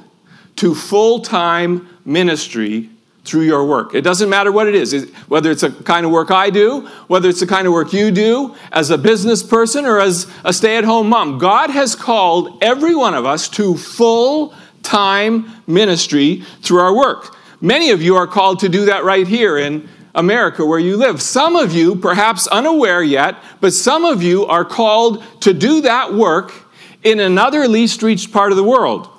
to 0.56 0.74
full 0.74 1.20
time 1.20 1.90
ministry 2.06 2.90
through 3.24 3.42
your 3.42 3.66
work. 3.66 3.94
It 3.94 4.02
doesn't 4.02 4.30
matter 4.30 4.52
what 4.52 4.68
it 4.68 4.74
is, 4.74 5.12
whether 5.28 5.52
it's 5.52 5.64
a 5.64 5.72
kind 5.72 6.06
of 6.06 6.12
work 6.12 6.32
I 6.32 6.50
do, 6.50 6.88
whether 7.08 7.30
it's 7.30 7.40
the 7.40 7.48
kind 7.48 7.68
of 7.68 7.74
work 7.74 7.94
you 7.94 8.10
do 8.12 8.56
as 8.72 8.90
a 8.90 8.98
business 8.98 9.44
person 9.44 9.86
or 9.86 10.00
as 10.00 10.32
a 10.44 10.52
stay 10.52 10.78
at 10.78 10.84
home 10.84 11.10
mom. 11.10 11.38
God 11.38 11.70
has 11.70 11.96
called 11.96 12.58
every 12.64 12.96
one 12.96 13.14
of 13.14 13.26
us 13.26 13.48
to 13.50 13.78
full 13.78 14.56
time 14.82 15.52
ministry 15.68 16.44
through 16.62 16.80
our 16.80 16.96
work. 16.96 17.38
Many 17.62 17.92
of 17.92 18.02
you 18.02 18.16
are 18.16 18.26
called 18.26 18.60
to 18.62 18.70
do 18.70 18.86
that 18.86 19.04
right 19.04 19.28
here 19.28 19.58
in 19.58 19.88
America 20.16 20.66
where 20.66 20.80
you 20.80 20.98
live. 20.98 21.22
Some 21.22 21.56
of 21.56 21.74
you, 21.74 21.96
perhaps 21.96 22.48
unaware 22.48 23.04
yet, 23.04 23.36
but 23.62 23.74
some 23.74 24.04
of 24.04 24.24
you 24.24 24.46
are 24.46 24.66
called 24.66 25.24
to 25.42 25.54
do 25.54 25.82
that 25.82 26.14
work 26.14 26.52
in 27.04 27.20
another 27.20 27.68
least 27.68 28.02
reached 28.02 28.32
part 28.32 28.52
of 28.52 28.58
the 28.58 28.64
world. 28.64 29.10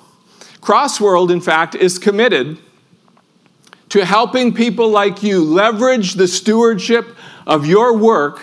Crossworld, 0.61 1.31
in 1.31 1.41
fact, 1.41 1.73
is 1.73 1.97
committed 1.97 2.57
to 3.93 4.03
helping 4.03 4.51
people 4.51 4.89
like 4.89 5.21
you 5.21 5.43
leverage 5.43 6.15
the 6.15 6.27
stewardship 6.27 7.15
of 7.45 7.67
your 7.67 7.95
work 7.95 8.41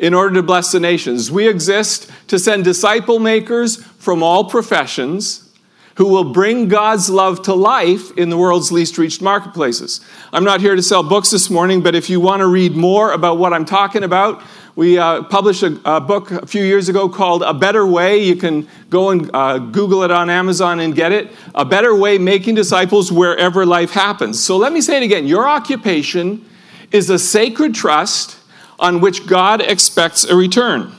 in 0.00 0.12
order 0.12 0.34
to 0.34 0.42
bless 0.42 0.72
the 0.72 0.80
nations. 0.80 1.30
We 1.30 1.46
exist 1.46 2.10
to 2.26 2.40
send 2.40 2.64
disciple 2.64 3.20
makers 3.20 3.76
from 3.76 4.20
all 4.20 4.50
professions 4.50 5.48
who 5.94 6.06
will 6.08 6.32
bring 6.32 6.66
God's 6.66 7.08
love 7.08 7.42
to 7.42 7.54
life 7.54 8.10
in 8.18 8.30
the 8.30 8.36
world's 8.36 8.72
least 8.72 8.98
reached 8.98 9.22
marketplaces. 9.22 10.00
I'm 10.32 10.42
not 10.42 10.60
here 10.60 10.74
to 10.74 10.82
sell 10.82 11.04
books 11.04 11.30
this 11.30 11.48
morning, 11.50 11.80
but 11.80 11.94
if 11.94 12.10
you 12.10 12.18
want 12.18 12.40
to 12.40 12.48
read 12.48 12.74
more 12.74 13.12
about 13.12 13.38
what 13.38 13.52
I'm 13.52 13.64
talking 13.64 14.02
about, 14.02 14.42
we 14.78 14.96
uh, 14.96 15.24
published 15.24 15.64
a, 15.64 15.80
a, 15.84 16.00
book 16.00 16.30
a 16.30 16.46
few 16.46 16.62
years 16.62 16.88
ago 16.88 17.08
called 17.08 17.42
A 17.42 17.52
Better 17.52 17.84
Way. 17.84 18.18
You 18.18 18.36
can 18.36 18.68
go 18.90 19.10
and 19.10 19.28
uh, 19.34 19.58
Google 19.58 20.04
it 20.04 20.12
on 20.12 20.30
Amazon 20.30 20.78
and 20.78 20.94
get 20.94 21.10
it. 21.10 21.32
A 21.56 21.64
Better 21.64 21.96
Way 21.96 22.16
Making 22.16 22.54
Disciples 22.54 23.10
Wherever 23.10 23.66
Life 23.66 23.90
Happens. 23.90 24.38
So 24.40 24.56
let 24.56 24.72
me 24.72 24.80
say 24.80 24.98
it 24.98 25.02
again 25.02 25.26
your 25.26 25.48
occupation 25.48 26.48
is 26.92 27.10
a 27.10 27.18
sacred 27.18 27.74
trust 27.74 28.38
on 28.78 29.00
which 29.00 29.26
God 29.26 29.62
expects 29.62 30.22
a 30.22 30.36
return. 30.36 30.92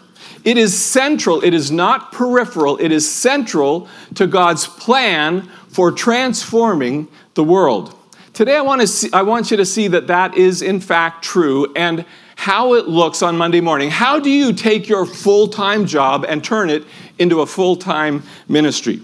It 0.44 0.58
is 0.58 0.78
central, 0.78 1.42
it 1.42 1.54
is 1.54 1.72
not 1.72 2.12
peripheral, 2.12 2.76
it 2.82 2.92
is 2.92 3.10
central 3.10 3.88
to 4.16 4.28
God's 4.28 4.68
plan 4.68 5.44
for 5.70 5.90
transforming 5.90 7.08
the 7.34 7.46
world. 7.46 7.96
Today, 8.34 8.56
I 8.56 8.62
want, 8.62 8.82
to 8.82 8.88
see, 8.88 9.10
I 9.12 9.22
want 9.22 9.52
you 9.52 9.58
to 9.58 9.66
see 9.66 9.88
that 9.90 10.08
that 10.08 10.38
is 10.38 10.62
in 10.62 10.80
fact 10.80 11.24
true 11.24 11.74
and 11.76 12.06
how 12.40 12.74
it 12.76 12.88
looks 12.88 13.22
on 13.22 13.38
Monday 13.38 13.60
morning. 13.60 13.90
How 13.90 14.18
do 14.18 14.30
you 14.30 14.54
take 14.54 14.88
your 14.88 15.06
full 15.06 15.50
time 15.50 15.86
job 15.86 16.24
and 16.26 16.42
turn 16.42 16.70
it 16.70 16.86
into 17.18 17.42
a 17.42 17.46
full 17.46 17.76
time 17.76 18.24
ministry? 18.48 19.02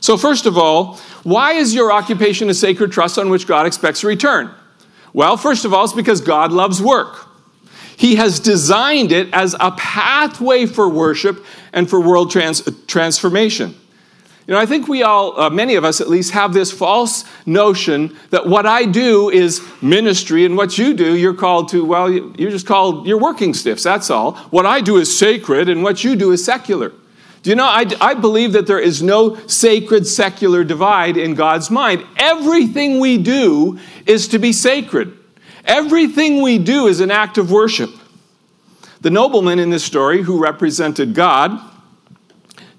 So, 0.00 0.18
first 0.18 0.44
of 0.44 0.58
all, 0.58 0.98
why 1.22 1.54
is 1.54 1.74
your 1.74 1.90
occupation 1.90 2.50
a 2.50 2.54
sacred 2.54 2.92
trust 2.92 3.18
on 3.18 3.30
which 3.30 3.46
God 3.46 3.64
expects 3.64 4.04
a 4.04 4.08
return? 4.08 4.50
Well, 5.14 5.38
first 5.38 5.64
of 5.64 5.72
all, 5.72 5.84
it's 5.84 5.94
because 5.94 6.20
God 6.20 6.52
loves 6.52 6.82
work. 6.82 7.26
He 7.96 8.16
has 8.16 8.40
designed 8.40 9.10
it 9.10 9.32
as 9.32 9.56
a 9.58 9.70
pathway 9.70 10.66
for 10.66 10.86
worship 10.86 11.42
and 11.72 11.88
for 11.88 11.98
world 11.98 12.30
trans- 12.30 12.62
transformation. 12.86 13.74
You 14.48 14.54
know, 14.54 14.60
I 14.60 14.64
think 14.64 14.88
we 14.88 15.02
all, 15.02 15.38
uh, 15.38 15.50
many 15.50 15.74
of 15.74 15.84
us 15.84 16.00
at 16.00 16.08
least, 16.08 16.30
have 16.30 16.54
this 16.54 16.72
false 16.72 17.24
notion 17.44 18.16
that 18.30 18.46
what 18.46 18.64
I 18.64 18.86
do 18.86 19.28
is 19.28 19.60
ministry 19.82 20.46
and 20.46 20.56
what 20.56 20.78
you 20.78 20.94
do, 20.94 21.18
you're 21.18 21.34
called 21.34 21.68
to, 21.68 21.84
well, 21.84 22.10
you're 22.10 22.50
just 22.50 22.66
called, 22.66 23.06
you're 23.06 23.20
working 23.20 23.52
stiffs, 23.52 23.82
that's 23.82 24.08
all. 24.08 24.36
What 24.48 24.64
I 24.64 24.80
do 24.80 24.96
is 24.96 25.18
sacred 25.18 25.68
and 25.68 25.82
what 25.82 26.02
you 26.02 26.16
do 26.16 26.32
is 26.32 26.42
secular. 26.42 26.94
Do 27.42 27.50
you 27.50 27.56
know, 27.56 27.66
I, 27.66 27.84
I 28.00 28.14
believe 28.14 28.54
that 28.54 28.66
there 28.66 28.80
is 28.80 29.02
no 29.02 29.36
sacred 29.48 30.06
secular 30.06 30.64
divide 30.64 31.18
in 31.18 31.34
God's 31.34 31.70
mind. 31.70 32.06
Everything 32.16 33.00
we 33.00 33.18
do 33.18 33.78
is 34.06 34.28
to 34.28 34.38
be 34.38 34.54
sacred. 34.54 35.12
Everything 35.66 36.40
we 36.40 36.56
do 36.56 36.86
is 36.86 37.00
an 37.00 37.10
act 37.10 37.36
of 37.36 37.52
worship. 37.52 37.90
The 39.02 39.10
nobleman 39.10 39.58
in 39.58 39.68
this 39.68 39.84
story, 39.84 40.22
who 40.22 40.42
represented 40.42 41.12
God, 41.12 41.60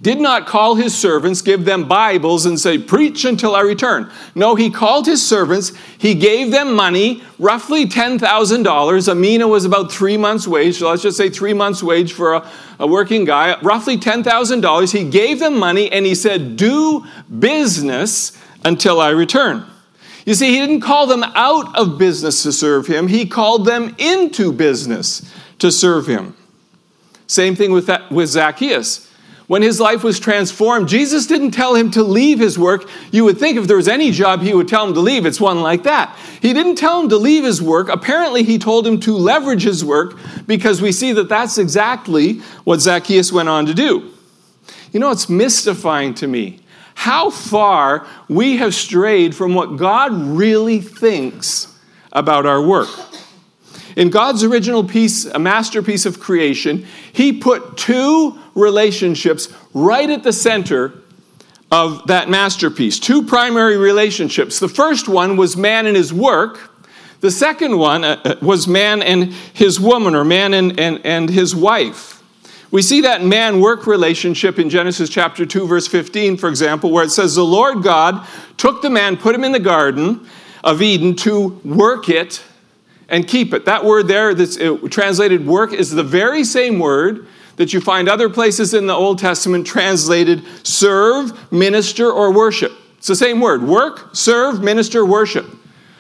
did 0.02 0.20
not 0.20 0.48
call 0.48 0.76
his 0.76 0.98
servants, 0.98 1.42
give 1.42 1.66
them 1.66 1.88
Bibles, 1.88 2.46
and 2.46 2.58
say, 2.58 2.78
Preach 2.78 3.26
until 3.26 3.54
I 3.54 3.62
return. 3.62 4.10
No, 4.34 4.56
he 4.56 4.70
called 4.70 5.06
his 5.06 5.26
servants, 5.26 5.74
he 5.98 6.16
gave 6.16 6.52
them 6.52 6.74
money, 6.74 7.22
roughly 7.38 7.86
$10,000. 7.86 9.08
A 9.08 9.16
mina 9.16 9.48
was 9.48 9.66
about 9.66 9.92
three 9.92 10.16
months' 10.16 10.48
wage, 10.48 10.78
so 10.78 10.90
let's 10.90 11.02
just 11.02 11.18
say 11.18 11.30
three 11.30 11.54
months' 11.54 11.84
wage 11.84 12.14
for 12.14 12.36
a, 12.36 12.50
a 12.80 12.88
working 12.88 13.26
guy, 13.26 13.60
roughly 13.62 13.98
$10,000. 13.98 14.92
He 14.98 15.10
gave 15.10 15.40
them 15.40 15.60
money 15.60 15.92
and 15.92 16.06
he 16.06 16.16
said, 16.16 16.56
Do 16.56 17.06
business 17.40 18.42
until 18.64 19.02
I 19.02 19.10
return. 19.10 19.66
You 20.26 20.34
see, 20.34 20.52
he 20.52 20.60
didn't 20.60 20.82
call 20.82 21.08
them 21.08 21.24
out 21.24 21.78
of 21.78 21.98
business 21.98 22.44
to 22.44 22.54
serve 22.54 22.88
him, 22.88 23.10
he 23.10 23.26
called 23.26 23.66
them 23.66 23.96
into 23.98 24.54
business 24.54 25.30
to 25.58 25.74
serve 25.74 26.08
him. 26.08 26.38
Same 27.28 27.56
thing 27.56 27.74
with, 27.74 27.88
that, 27.88 28.10
with 28.12 28.30
Zacchaeus. 28.30 29.09
When 29.50 29.64
his 29.64 29.80
life 29.80 30.04
was 30.04 30.20
transformed, 30.20 30.90
Jesus 30.90 31.26
didn't 31.26 31.52
tell 31.52 31.74
him 31.74 31.90
to 31.92 32.04
leave 32.04 32.38
his 32.38 32.60
work. 32.60 32.88
You 33.12 33.24
would 33.26 33.40
think 33.40 33.58
if 33.58 33.66
there 33.66 33.78
was 33.78 33.88
any 33.88 34.12
job 34.12 34.42
he 34.42 34.54
would 34.54 34.68
tell 34.68 34.88
him 34.88 34.94
to 34.94 35.00
leave, 35.00 35.26
it's 35.26 35.42
one 35.42 35.62
like 35.62 35.82
that. 35.86 36.16
He 36.40 36.54
didn't 36.54 36.76
tell 36.76 37.02
him 37.02 37.10
to 37.10 37.18
leave 37.18 37.44
his 37.44 37.60
work. 37.60 37.90
Apparently, 37.90 38.44
he 38.44 38.60
told 38.60 38.86
him 38.86 39.00
to 39.00 39.18
leverage 39.18 39.64
his 39.64 39.84
work 39.84 40.20
because 40.46 40.84
we 40.84 40.92
see 40.92 41.14
that 41.14 41.30
that's 41.30 41.58
exactly 41.58 42.42
what 42.64 42.80
Zacchaeus 42.80 43.32
went 43.32 43.50
on 43.50 43.66
to 43.66 43.74
do. 43.74 44.12
You 44.92 45.00
know, 45.00 45.10
it's 45.10 45.30
mystifying 45.30 46.14
to 46.16 46.28
me 46.28 46.60
how 46.94 47.32
far 47.32 48.06
we 48.28 48.58
have 48.58 48.76
strayed 48.76 49.36
from 49.36 49.56
what 49.56 49.78
God 49.78 50.14
really 50.14 50.80
thinks 50.80 51.76
about 52.12 52.46
our 52.46 52.62
work. 52.62 52.90
In 54.00 54.10
God's 54.10 54.46
original 54.46 54.86
piece, 54.86 55.26
a 55.26 55.40
masterpiece 55.40 56.06
of 56.06 56.22
creation, 56.22 56.86
He 57.12 57.34
put 57.34 57.76
two 57.76 58.40
relationships 58.56 59.50
right 59.74 60.10
at 60.10 60.24
the 60.24 60.32
center 60.32 60.94
of 61.70 62.08
that 62.08 62.30
masterpiece. 62.30 62.98
Two 62.98 63.24
primary 63.24 63.76
relationships. 63.76 64.58
The 64.58 64.70
first 64.70 65.10
one 65.10 65.36
was 65.36 65.58
man 65.58 65.86
and 65.86 65.98
his 65.98 66.14
work. 66.14 66.72
The 67.20 67.30
second 67.30 67.78
one 67.78 68.06
uh, 68.06 68.22
uh, 68.24 68.36
was 68.42 68.70
man 68.70 69.02
and 69.02 69.34
his 69.54 69.82
woman, 69.82 70.16
or 70.16 70.24
man 70.24 70.54
and, 70.54 70.80
and, 70.80 71.06
and 71.06 71.30
his 71.30 71.54
wife. 71.54 72.24
We 72.72 72.82
see 72.82 73.02
that 73.02 73.22
man 73.22 73.60
work 73.60 73.86
relationship 73.86 74.60
in 74.60 74.70
Genesis 74.70 75.10
chapter 75.10 75.46
2, 75.46 75.68
verse 75.68 75.88
15, 75.88 76.38
for 76.38 76.48
example, 76.48 76.90
where 76.92 77.04
it 77.04 77.10
says, 77.10 77.36
The 77.36 77.44
Lord 77.44 77.84
God 77.84 78.26
took 78.56 78.82
the 78.82 78.90
man, 78.90 79.18
put 79.18 79.36
him 79.36 79.44
in 79.44 79.52
the 79.52 79.60
garden 79.60 80.26
of 80.64 80.82
Eden 80.82 81.18
to 81.18 81.60
work 81.66 82.08
it 82.08 82.42
and 83.10 83.28
keep 83.28 83.54
it. 83.54 83.66
That 83.66 83.84
word 83.84 84.08
there, 84.08 84.34
that's 84.34 84.58
uh, 84.58 84.78
translated 84.90 85.46
work, 85.46 85.74
is 85.74 85.92
the 85.92 86.04
very 86.04 86.44
same 86.44 86.80
word 86.80 87.28
that 87.58 87.74
you 87.74 87.82
find 87.82 88.08
other 88.08 88.30
places 88.30 88.74
in 88.74 88.88
the 88.88 88.94
Old 88.94 89.20
Testament 89.20 89.68
translated 89.68 90.44
serve, 90.64 91.52
minister, 91.52 92.10
or 92.10 92.32
worship. 92.32 92.72
It's 92.98 93.08
the 93.08 93.16
same 93.16 93.42
word 93.42 93.64
work, 93.64 94.10
serve, 94.14 94.62
minister, 94.62 95.06
worship. 95.06 95.46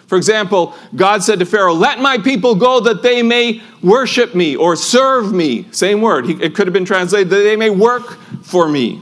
For 0.07 0.17
example, 0.17 0.73
God 0.95 1.21
said 1.21 1.39
to 1.39 1.45
Pharaoh, 1.45 1.73
Let 1.73 1.99
my 1.99 2.17
people 2.17 2.55
go 2.55 2.79
that 2.79 3.03
they 3.03 3.21
may 3.21 3.61
worship 3.83 4.33
me 4.33 4.55
or 4.55 4.75
serve 4.75 5.31
me. 5.31 5.67
Same 5.71 6.01
word. 6.01 6.29
It 6.29 6.55
could 6.55 6.65
have 6.65 6.73
been 6.73 6.85
translated 6.85 7.29
that 7.29 7.43
they 7.43 7.55
may 7.55 7.69
work 7.69 8.17
for 8.41 8.67
me. 8.67 9.01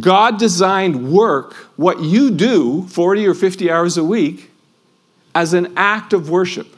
God 0.00 0.38
designed 0.38 1.10
work, 1.10 1.54
what 1.76 2.00
you 2.00 2.30
do 2.30 2.86
40 2.88 3.26
or 3.26 3.34
50 3.34 3.70
hours 3.70 3.96
a 3.96 4.04
week, 4.04 4.50
as 5.34 5.52
an 5.52 5.72
act 5.76 6.12
of 6.12 6.30
worship. 6.30 6.68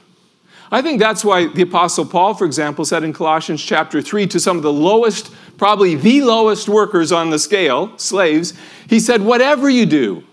I 0.71 0.83
think 0.83 0.99
that's 0.99 1.25
why 1.25 1.47
the 1.47 1.63
Apostle 1.63 2.05
Paul, 2.05 2.35
for 2.35 2.45
example, 2.45 2.85
said 2.85 3.05
in 3.05 3.13
Colossians 3.13 3.63
chapter 3.63 4.03
3 4.03 4.27
to 4.29 4.41
some 4.41 4.57
of 4.57 4.63
the 4.63 4.73
lowest, 4.73 5.33
probably 5.59 5.95
the 5.95 6.23
lowest 6.23 6.69
workers 6.69 7.13
on 7.13 7.31
the 7.31 7.39
scale, 7.39 7.97
slaves, 7.99 8.53
he 8.89 8.99
said, 8.99 9.23
Whatever 9.23 9.69
you 9.71 9.87
do, 9.87 10.25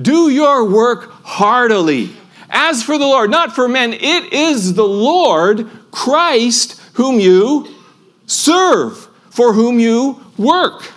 do 0.00 0.28
your 0.28 0.68
work 0.68 1.12
heartily, 1.22 2.10
as 2.50 2.82
for 2.82 2.98
the 2.98 3.06
Lord, 3.06 3.30
not 3.30 3.54
for 3.54 3.68
men. 3.68 3.92
It 3.92 4.32
is 4.32 4.74
the 4.74 4.86
Lord 4.86 5.70
Christ 5.92 6.80
whom 6.94 7.20
you 7.20 7.68
serve. 8.26 9.08
for 9.30 9.52
whom 9.52 9.80
you 9.80 10.24
work. 10.38 10.92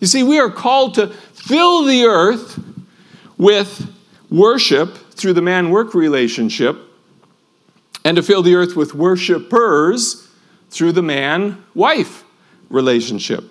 You 0.00 0.06
see, 0.06 0.22
we 0.22 0.38
are 0.38 0.50
called 0.50 0.96
to 0.96 1.06
fill 1.06 1.84
the 1.84 2.04
earth 2.04 2.62
with 3.38 3.90
worship 4.28 4.98
through 5.22 5.32
the 5.32 5.40
man 5.40 5.70
work 5.70 5.94
relationship 5.94 6.76
and 8.04 8.16
to 8.16 8.22
fill 8.22 8.42
the 8.42 8.56
earth 8.56 8.74
with 8.74 8.92
worshipers 8.92 10.28
through 10.68 10.92
the 10.92 11.02
man 11.02 11.64
wife 11.74 12.24
relationship. 12.68 13.44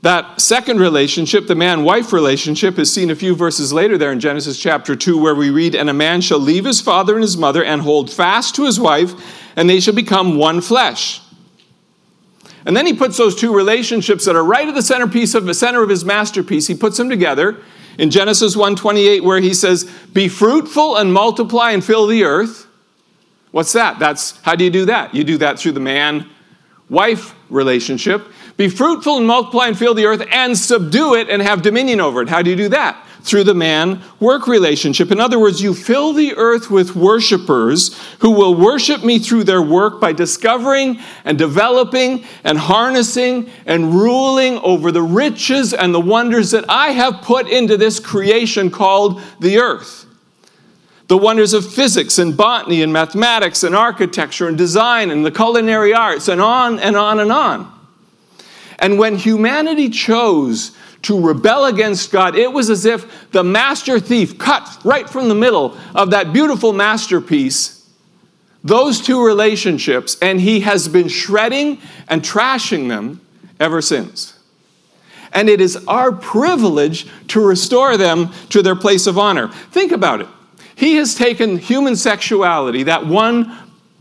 That 0.00 0.40
second 0.40 0.80
relationship, 0.80 1.48
the 1.48 1.54
man 1.54 1.84
wife 1.84 2.12
relationship, 2.12 2.78
is 2.78 2.92
seen 2.92 3.10
a 3.10 3.16
few 3.16 3.34
verses 3.34 3.72
later 3.72 3.98
there 3.98 4.12
in 4.12 4.20
Genesis 4.20 4.58
chapter 4.58 4.96
2, 4.96 5.20
where 5.20 5.34
we 5.34 5.50
read, 5.50 5.74
And 5.74 5.90
a 5.90 5.94
man 5.94 6.20
shall 6.20 6.38
leave 6.38 6.64
his 6.64 6.80
father 6.80 7.14
and 7.14 7.22
his 7.22 7.36
mother 7.36 7.62
and 7.62 7.82
hold 7.82 8.10
fast 8.10 8.54
to 8.54 8.64
his 8.64 8.78
wife, 8.78 9.12
and 9.56 9.68
they 9.68 9.80
shall 9.80 9.94
become 9.94 10.38
one 10.38 10.60
flesh. 10.60 11.20
And 12.64 12.76
then 12.76 12.86
he 12.86 12.94
puts 12.94 13.16
those 13.16 13.34
two 13.34 13.54
relationships 13.54 14.24
that 14.24 14.36
are 14.36 14.44
right 14.44 14.68
at 14.68 14.74
the 14.74 14.82
centerpiece 14.82 15.34
of 15.34 15.46
the 15.46 15.54
center 15.54 15.82
of 15.82 15.90
his 15.90 16.04
masterpiece, 16.04 16.68
he 16.68 16.74
puts 16.74 16.96
them 16.96 17.10
together 17.10 17.60
in 17.98 18.10
Genesis 18.10 18.56
1:28 18.56 19.22
where 19.22 19.40
he 19.40 19.52
says, 19.52 19.84
"Be 20.12 20.28
fruitful 20.28 20.96
and 20.96 21.12
multiply 21.12 21.72
and 21.72 21.84
fill 21.84 22.06
the 22.06 22.24
earth." 22.24 22.66
What's 23.50 23.72
that? 23.72 23.98
That's 23.98 24.34
how 24.42 24.54
do 24.54 24.64
you 24.64 24.70
do 24.70 24.86
that? 24.86 25.14
You 25.14 25.24
do 25.24 25.38
that 25.38 25.58
through 25.58 25.72
the 25.72 25.80
man 25.80 26.26
wife 26.88 27.34
relationship. 27.50 28.26
Be 28.56 28.68
fruitful 28.68 29.18
and 29.18 29.26
multiply 29.26 29.68
and 29.68 29.78
fill 29.78 29.94
the 29.94 30.06
earth 30.06 30.26
and 30.32 30.56
subdue 30.56 31.14
it 31.14 31.28
and 31.28 31.42
have 31.42 31.62
dominion 31.62 32.00
over 32.00 32.22
it. 32.22 32.28
How 32.28 32.42
do 32.42 32.50
you 32.50 32.56
do 32.56 32.68
that? 32.70 32.96
Through 33.22 33.44
the 33.44 33.54
man 33.54 34.00
work 34.20 34.46
relationship. 34.46 35.10
In 35.10 35.20
other 35.20 35.38
words, 35.38 35.60
you 35.60 35.74
fill 35.74 36.12
the 36.12 36.34
earth 36.36 36.70
with 36.70 36.96
worshipers 36.96 37.98
who 38.20 38.30
will 38.30 38.54
worship 38.54 39.04
me 39.04 39.18
through 39.18 39.44
their 39.44 39.60
work 39.60 40.00
by 40.00 40.12
discovering 40.12 41.00
and 41.24 41.36
developing 41.36 42.24
and 42.44 42.56
harnessing 42.56 43.50
and 43.66 43.92
ruling 43.92 44.58
over 44.58 44.92
the 44.92 45.02
riches 45.02 45.74
and 45.74 45.94
the 45.94 46.00
wonders 46.00 46.52
that 46.52 46.64
I 46.68 46.90
have 46.90 47.22
put 47.22 47.48
into 47.48 47.76
this 47.76 48.00
creation 48.00 48.70
called 48.70 49.20
the 49.40 49.58
earth 49.58 50.06
the 51.08 51.16
wonders 51.16 51.54
of 51.54 51.70
physics 51.70 52.18
and 52.18 52.36
botany 52.36 52.82
and 52.82 52.92
mathematics 52.92 53.64
and 53.64 53.74
architecture 53.74 54.46
and 54.46 54.56
design 54.56 55.10
and 55.10 55.24
the 55.24 55.30
culinary 55.30 55.94
arts 55.94 56.28
and 56.28 56.40
on 56.40 56.78
and 56.78 56.96
on 56.96 57.18
and 57.18 57.32
on. 57.32 57.72
And 58.78 58.98
when 58.98 59.16
humanity 59.16 59.88
chose 59.88 60.76
to 61.02 61.20
rebel 61.20 61.66
against 61.66 62.10
God, 62.10 62.34
it 62.34 62.52
was 62.52 62.70
as 62.70 62.84
if 62.84 63.30
the 63.30 63.44
master 63.44 64.00
thief 64.00 64.38
cut 64.38 64.78
right 64.84 65.08
from 65.08 65.28
the 65.28 65.34
middle 65.34 65.76
of 65.94 66.10
that 66.10 66.32
beautiful 66.32 66.72
masterpiece 66.72 67.78
those 68.64 69.00
two 69.00 69.24
relationships, 69.24 70.16
and 70.20 70.40
he 70.40 70.60
has 70.60 70.88
been 70.88 71.08
shredding 71.08 71.80
and 72.08 72.22
trashing 72.22 72.88
them 72.88 73.20
ever 73.60 73.80
since. 73.80 74.38
And 75.32 75.48
it 75.48 75.60
is 75.60 75.76
our 75.86 76.12
privilege 76.12 77.06
to 77.28 77.44
restore 77.44 77.96
them 77.96 78.30
to 78.50 78.62
their 78.62 78.76
place 78.76 79.06
of 79.06 79.18
honor. 79.18 79.48
Think 79.48 79.92
about 79.92 80.20
it. 80.20 80.28
He 80.74 80.96
has 80.96 81.14
taken 81.14 81.58
human 81.58 81.96
sexuality, 81.96 82.84
that 82.84 83.06
one 83.06 83.56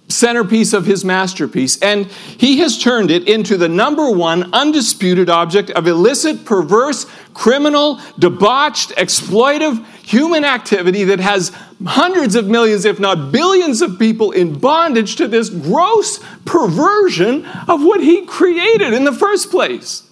centerpiece 0.09 0.73
of 0.73 0.85
his 0.85 1.03
masterpiece, 1.03 1.79
and 1.81 2.05
he 2.05 2.59
has 2.59 2.77
turned 2.81 3.11
it 3.11 3.27
into 3.27 3.57
the 3.57 3.67
number 3.67 4.09
one 4.09 4.53
undisputed 4.53 5.29
object 5.29 5.69
of 5.71 5.87
illicit, 5.87 6.45
perverse, 6.45 7.05
criminal, 7.33 7.99
debauched, 8.17 8.91
exploitive 8.91 9.85
human 10.03 10.45
activity 10.45 11.03
that 11.03 11.19
has 11.19 11.51
hundreds 11.85 12.35
of 12.35 12.47
millions, 12.47 12.85
if 12.85 12.99
not 12.99 13.31
billions, 13.31 13.81
of 13.81 13.99
people 13.99 14.31
in 14.31 14.57
bondage 14.57 15.17
to 15.17 15.27
this 15.27 15.49
gross 15.49 16.19
perversion 16.45 17.45
of 17.67 17.83
what 17.83 18.01
he 18.01 18.25
created 18.25 18.93
in 18.93 19.03
the 19.03 19.13
first 19.13 19.51
place. 19.51 20.03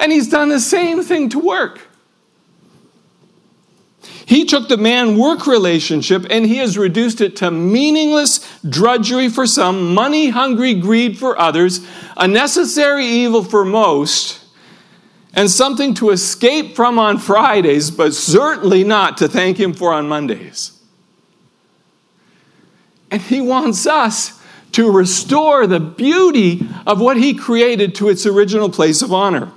And 0.00 0.10
he's 0.10 0.28
done 0.28 0.48
the 0.48 0.60
same 0.60 1.02
thing 1.02 1.28
to 1.30 1.38
work. 1.38 1.85
He 4.26 4.44
took 4.44 4.68
the 4.68 4.76
man 4.76 5.16
work 5.16 5.46
relationship 5.46 6.26
and 6.30 6.46
he 6.46 6.56
has 6.58 6.76
reduced 6.76 7.20
it 7.20 7.36
to 7.36 7.50
meaningless 7.50 8.40
drudgery 8.68 9.28
for 9.28 9.46
some, 9.46 9.94
money 9.94 10.30
hungry 10.30 10.74
greed 10.74 11.18
for 11.18 11.38
others, 11.38 11.86
a 12.16 12.26
necessary 12.26 13.06
evil 13.06 13.44
for 13.44 13.64
most, 13.64 14.44
and 15.32 15.50
something 15.50 15.94
to 15.94 16.10
escape 16.10 16.74
from 16.74 16.98
on 16.98 17.18
Fridays, 17.18 17.90
but 17.90 18.14
certainly 18.14 18.82
not 18.82 19.18
to 19.18 19.28
thank 19.28 19.58
him 19.58 19.74
for 19.74 19.92
on 19.92 20.08
Mondays. 20.08 20.72
And 23.10 23.22
he 23.22 23.40
wants 23.40 23.86
us 23.86 24.40
to 24.72 24.90
restore 24.90 25.66
the 25.66 25.80
beauty 25.80 26.68
of 26.86 27.00
what 27.00 27.16
he 27.16 27.32
created 27.32 27.94
to 27.94 28.08
its 28.08 28.26
original 28.26 28.68
place 28.68 29.02
of 29.02 29.12
honor. 29.12 29.52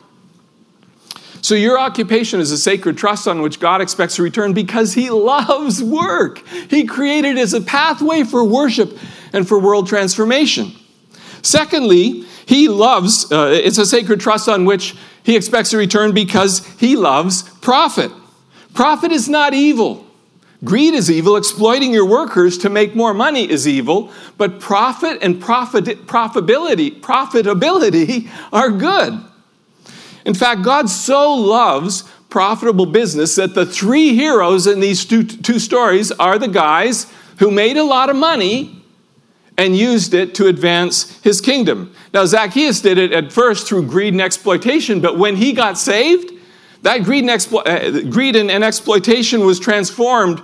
So, 1.41 1.56
your 1.56 1.80
occupation 1.80 2.39
is 2.39 2.52
a 2.52 2.58
sacred 2.58 2.97
trust 2.97 3.28
on 3.28 3.41
which 3.41 3.60
God 3.60 3.82
expects 3.82 4.19
a 4.19 4.23
return 4.23 4.54
because 4.54 4.93
He 4.93 5.10
loves 5.10 5.82
work. 5.82 6.45
He 6.69 6.86
created 6.86 7.38
it 7.38 7.41
as 7.41 7.54
a 7.54 7.62
pathway 7.62 8.23
for 8.23 8.43
worship 8.43 8.97
and 9.32 9.47
for 9.47 9.60
world 9.60 9.88
transformation. 9.88 10.73
Secondly, 11.41 12.25
He 12.45 12.67
loves, 12.67 13.32
uh, 13.32 13.52
it's 13.54 13.78
a 13.78 13.86
sacred 13.86 14.19
trust 14.19 14.49
on 14.49 14.65
which 14.65 14.95
He 15.23 15.36
expects 15.36 15.73
a 15.73 15.78
return 15.78 16.13
because 16.13 16.65
He 16.80 16.95
loves 16.95 17.43
profit. 17.60 18.12
Profit 18.73 19.12
is 19.12 19.30
not 19.30 19.54
evil. 19.54 20.06
Greed 20.63 20.93
is 20.93 21.10
evil. 21.10 21.38
Exploiting 21.38 21.93
your 21.93 22.06
workers 22.06 22.58
to 22.60 22.69
make 22.69 22.95
more 22.95 23.13
money 23.13 23.49
is 23.49 23.67
evil. 23.67 24.12
But 24.38 24.60
profit 24.60 25.19
and 25.21 25.41
profit, 25.41 25.86
profitability, 26.06 26.99
profitability 26.99 28.30
are 28.52 28.69
good. 28.69 29.23
In 30.30 30.36
fact, 30.36 30.62
God 30.62 30.92
so 30.92 31.34
loves 31.34 32.04
profitable 32.30 32.86
business 32.86 33.34
that 33.38 33.56
the 33.56 33.65
three 33.65 34.13
heroes 34.13 34.68
in 34.68 34.80
these 34.80 35.04
two, 35.04 35.24
two 35.24 35.58
stories 35.58 36.12
are 36.12 36.38
the 36.38 36.48
guys 36.48 37.12
who 37.39 37.50
made 37.50 37.78
a 37.78 37.84
lot 37.84 38.12
of 38.12 38.15
money 38.15 38.80
and 39.58 39.76
used 39.76 40.13
it 40.13 40.36
to 40.36 40.46
advance 40.46 41.20
his 41.24 41.42
kingdom. 41.42 41.96
Now, 42.13 42.26
Zacchaeus 42.26 42.80
did 42.80 43.00
it 43.00 43.12
at 43.12 43.34
first 43.34 43.68
through 43.68 43.88
greed 43.88 44.13
and 44.13 44.22
exploitation, 44.22 45.02
but 45.02 45.18
when 45.18 45.36
he 45.36 45.52
got 45.52 45.80
saved, 45.80 46.32
that 46.84 47.06
greed 47.06 47.24
and, 47.24 47.32
explo- 47.32 47.65
uh, 47.65 48.08
greed 48.12 48.36
and, 48.36 48.52
and 48.52 48.63
exploitation 48.63 49.48
was 49.48 49.60
transformed 49.60 50.44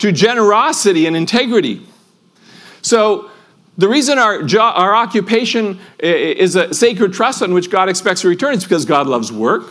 to 0.00 0.12
generosity 0.12 1.06
and 1.06 1.16
integrity. 1.16 1.80
So, 2.82 3.30
the 3.78 3.88
reason 3.88 4.18
our, 4.18 4.42
our 4.60 4.94
occupation 4.94 5.80
is 5.98 6.56
a 6.56 6.74
sacred 6.74 7.14
trust 7.14 7.42
on 7.42 7.54
which 7.54 7.70
God 7.70 7.88
expects 7.88 8.22
a 8.24 8.28
return 8.28 8.54
is 8.54 8.64
because 8.64 8.84
God 8.84 9.06
loves 9.06 9.32
work, 9.32 9.70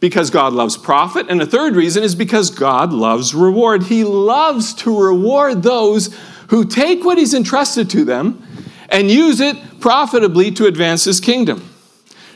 because 0.00 0.30
God 0.30 0.52
loves 0.54 0.76
profit, 0.76 1.26
and 1.28 1.40
the 1.40 1.46
third 1.46 1.76
reason 1.76 2.02
is 2.02 2.14
because 2.14 2.50
God 2.50 2.92
loves 2.92 3.32
reward. 3.34 3.84
He 3.84 4.02
loves 4.02 4.74
to 4.74 5.02
reward 5.02 5.62
those 5.62 6.18
who 6.48 6.64
take 6.64 7.04
what 7.04 7.16
He's 7.16 7.32
entrusted 7.34 7.88
to 7.90 8.04
them 8.04 8.44
and 8.88 9.08
use 9.08 9.40
it 9.40 9.56
profitably 9.78 10.50
to 10.52 10.66
advance 10.66 11.04
His 11.04 11.20
kingdom. 11.20 11.68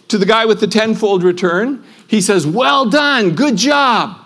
To 0.09 0.19
the 0.19 0.27
guy 0.27 0.47
with 0.47 0.61
the 0.61 0.69
tenfold 0.69 1.25
return, 1.25 1.83
He 2.07 2.21
says, 2.21 2.47
Well 2.47 2.89
done, 2.89 3.35
good 3.35 3.57
job. 3.57 4.25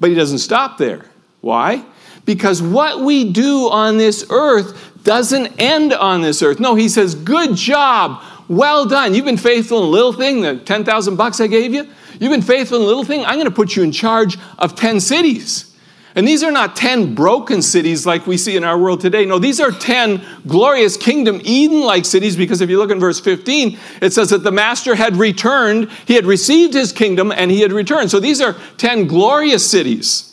But 0.00 0.08
He 0.08 0.16
doesn't 0.16 0.38
stop 0.38 0.78
there. 0.78 1.04
Why? 1.42 1.84
Because 2.24 2.62
what 2.62 3.00
we 3.00 3.30
do 3.30 3.68
on 3.68 3.98
this 3.98 4.24
earth 4.30 4.91
doesn't 5.04 5.60
end 5.60 5.92
on 5.92 6.22
this 6.22 6.42
earth. 6.42 6.60
No, 6.60 6.74
he 6.74 6.88
says, 6.88 7.14
Good 7.14 7.56
job. 7.56 8.22
Well 8.48 8.86
done. 8.86 9.14
You've 9.14 9.24
been 9.24 9.36
faithful 9.36 9.78
in 9.78 9.84
a 9.84 9.88
little 9.88 10.12
thing, 10.12 10.42
the 10.42 10.58
10,000 10.58 11.16
bucks 11.16 11.40
I 11.40 11.46
gave 11.46 11.72
you. 11.72 11.88
You've 12.20 12.32
been 12.32 12.42
faithful 12.42 12.78
in 12.78 12.82
a 12.82 12.86
little 12.86 13.04
thing. 13.04 13.24
I'm 13.24 13.36
going 13.36 13.46
to 13.46 13.50
put 13.50 13.76
you 13.76 13.82
in 13.82 13.92
charge 13.92 14.36
of 14.58 14.74
10 14.74 15.00
cities. 15.00 15.72
And 16.14 16.28
these 16.28 16.42
are 16.42 16.52
not 16.52 16.76
10 16.76 17.14
broken 17.14 17.62
cities 17.62 18.04
like 18.04 18.26
we 18.26 18.36
see 18.36 18.56
in 18.56 18.64
our 18.64 18.78
world 18.78 19.00
today. 19.00 19.24
No, 19.24 19.38
these 19.38 19.60
are 19.60 19.70
10 19.70 20.22
glorious 20.46 20.98
kingdom 20.98 21.40
Eden 21.42 21.80
like 21.80 22.04
cities 22.04 22.36
because 22.36 22.60
if 22.60 22.68
you 22.68 22.76
look 22.76 22.90
in 22.90 23.00
verse 23.00 23.18
15, 23.18 23.78
it 24.02 24.12
says 24.12 24.28
that 24.28 24.42
the 24.42 24.52
master 24.52 24.94
had 24.94 25.16
returned, 25.16 25.90
he 26.06 26.14
had 26.14 26.26
received 26.26 26.74
his 26.74 26.92
kingdom 26.92 27.32
and 27.32 27.50
he 27.50 27.60
had 27.60 27.72
returned. 27.72 28.10
So 28.10 28.20
these 28.20 28.42
are 28.42 28.56
10 28.76 29.06
glorious 29.06 29.68
cities. 29.70 30.28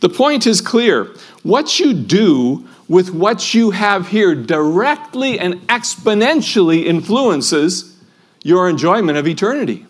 The 0.00 0.08
point 0.08 0.46
is 0.46 0.60
clear. 0.60 1.14
What 1.44 1.78
you 1.78 1.94
do 1.94 2.66
with 2.90 3.14
what 3.14 3.54
you 3.54 3.70
have 3.70 4.08
here 4.08 4.34
directly 4.34 5.38
and 5.38 5.54
exponentially 5.68 6.86
influences 6.86 7.96
your 8.42 8.68
enjoyment 8.68 9.16
of 9.16 9.28
eternity. 9.28 9.86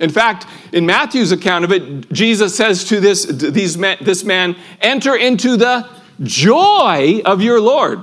In 0.00 0.10
fact, 0.10 0.46
in 0.70 0.84
Matthew's 0.84 1.32
account 1.32 1.64
of 1.64 1.72
it, 1.72 2.12
Jesus 2.12 2.54
says 2.54 2.84
to 2.90 3.00
this, 3.00 3.24
these 3.24 3.78
this 3.78 4.22
man, 4.22 4.54
Enter 4.82 5.16
into 5.16 5.56
the 5.56 5.88
joy 6.22 7.22
of 7.24 7.40
your 7.40 7.58
Lord. 7.58 8.02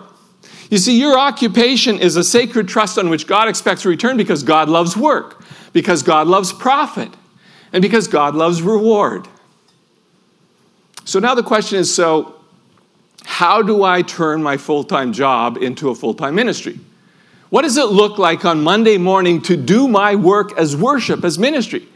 You 0.72 0.80
see, 0.80 1.00
your 1.00 1.20
occupation 1.20 2.00
is 2.00 2.16
a 2.16 2.24
sacred 2.24 2.68
trust 2.68 2.98
on 2.98 3.10
which 3.10 3.28
God 3.28 3.48
expects 3.48 3.86
a 3.86 3.90
return 3.90 4.18
because 4.18 4.42
God 4.42 4.68
loves 4.68 4.98
work, 4.98 5.46
because 5.74 6.02
God 6.02 6.26
loves 6.26 6.52
profit, 6.52 7.12
and 7.72 7.84
because 7.84 8.08
God 8.08 8.34
loves 8.34 8.64
reward. 8.64 9.28
So 11.06 11.20
now 11.20 11.36
the 11.36 11.44
question 11.44 11.78
is 11.78 11.94
so, 11.94 12.43
how 13.26 13.62
do 13.62 13.84
I 13.84 14.02
turn 14.02 14.44
my 14.44 14.58
full 14.58 14.84
time 14.84 15.14
job 15.14 15.58
into 15.58 15.90
a 15.90 15.96
full 15.96 16.14
time 16.14 16.36
ministry? 16.36 16.80
What 17.50 17.62
does 17.62 17.78
it 17.78 17.86
look 17.86 18.18
like 18.18 18.46
on 18.46 18.64
Monday 18.64 18.98
morning 18.98 19.42
to 19.44 19.56
do 19.56 19.88
my 19.88 20.16
work 20.16 20.58
as 20.58 20.76
worship, 20.76 21.24
as 21.24 21.38
ministry? 21.38 21.88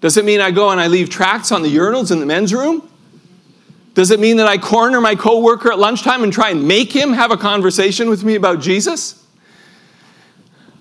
Does 0.00 0.16
it 0.16 0.24
mean 0.24 0.40
I 0.40 0.50
go 0.50 0.70
and 0.70 0.80
I 0.80 0.88
leave 0.88 1.08
tracts 1.08 1.52
on 1.52 1.62
the 1.62 1.74
urinals 1.74 2.10
in 2.10 2.20
the 2.20 2.26
men's 2.26 2.52
room? 2.52 2.88
Does 3.94 4.10
it 4.10 4.20
mean 4.20 4.36
that 4.36 4.46
I 4.46 4.58
corner 4.58 5.00
my 5.00 5.16
coworker 5.16 5.72
at 5.72 5.78
lunchtime 5.78 6.22
and 6.22 6.32
try 6.32 6.50
and 6.50 6.68
make 6.68 6.92
him 6.92 7.12
have 7.12 7.32
a 7.32 7.36
conversation 7.36 8.08
with 8.08 8.22
me 8.22 8.36
about 8.36 8.60
Jesus? 8.60 9.24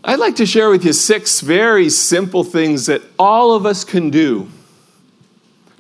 I'd 0.04 0.20
like 0.20 0.36
to 0.36 0.46
share 0.46 0.70
with 0.70 0.86
you 0.86 0.94
six 0.94 1.42
very 1.42 1.90
simple 1.90 2.44
things 2.44 2.86
that 2.86 3.02
all 3.18 3.54
of 3.54 3.66
us 3.66 3.84
can 3.84 4.10
do 4.10 4.48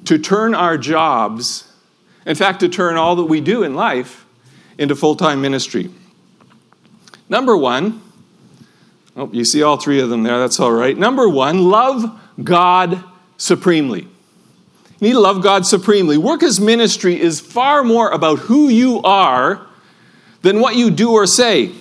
to 0.05 0.17
turn 0.17 0.55
our 0.55 0.77
jobs, 0.77 1.66
in 2.27 2.35
fact, 2.35 2.59
to 2.59 2.69
turn 2.69 2.97
all 2.97 3.15
that 3.15 3.23
we 3.23 3.39
do 3.39 3.63
in 3.63 3.73
life 3.73 4.25
into 4.77 4.95
full 4.95 5.15
time 5.15 5.41
ministry. 5.41 5.89
Number 7.29 7.55
one, 7.55 8.01
oh, 9.15 9.29
you 9.31 9.45
see 9.45 9.63
all 9.63 9.77
three 9.77 10.01
of 10.01 10.09
them 10.09 10.23
there, 10.23 10.37
that's 10.37 10.59
all 10.59 10.73
right. 10.73 10.95
Number 10.95 11.27
one, 11.27 11.69
love 11.69 12.19
God 12.43 13.01
supremely. 13.37 14.01
You 14.99 15.07
need 15.07 15.13
to 15.13 15.19
love 15.19 15.41
God 15.41 15.65
supremely. 15.65 16.17
Work 16.17 16.43
as 16.43 16.59
ministry 16.59 17.19
is 17.19 17.39
far 17.39 17.83
more 17.83 18.09
about 18.09 18.39
who 18.39 18.67
you 18.67 19.01
are 19.03 19.65
than 20.41 20.59
what 20.59 20.75
you 20.75 20.91
do 20.91 21.13
or 21.13 21.25
say. 21.27 21.71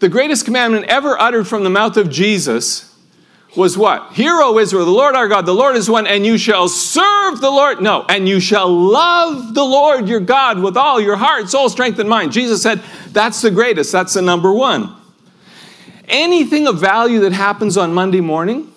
The 0.00 0.08
greatest 0.10 0.44
commandment 0.44 0.84
ever 0.86 1.18
uttered 1.18 1.48
from 1.48 1.64
the 1.64 1.70
mouth 1.70 1.96
of 1.96 2.10
Jesus 2.10 2.94
was 3.56 3.78
what? 3.78 4.12
Hear, 4.12 4.40
O 4.40 4.58
Israel, 4.58 4.84
the 4.84 4.90
Lord 4.90 5.14
our 5.14 5.28
God, 5.28 5.46
the 5.46 5.54
Lord 5.54 5.76
is 5.76 5.88
one, 5.88 6.06
and 6.06 6.26
you 6.26 6.36
shall 6.36 6.68
serve 6.68 7.40
the 7.40 7.50
Lord. 7.50 7.80
No, 7.80 8.04
and 8.08 8.28
you 8.28 8.38
shall 8.38 8.68
love 8.68 9.54
the 9.54 9.64
Lord 9.64 10.08
your 10.08 10.20
God 10.20 10.60
with 10.60 10.76
all 10.76 11.00
your 11.00 11.16
heart, 11.16 11.48
soul, 11.48 11.68
strength, 11.68 11.98
and 11.98 12.08
mind. 12.08 12.32
Jesus 12.32 12.62
said 12.62 12.82
that's 13.12 13.40
the 13.40 13.50
greatest, 13.50 13.92
that's 13.92 14.14
the 14.14 14.22
number 14.22 14.52
one. 14.52 14.94
Anything 16.08 16.66
of 16.66 16.78
value 16.78 17.20
that 17.20 17.32
happens 17.32 17.76
on 17.76 17.92
Monday 17.92 18.20
morning 18.20 18.72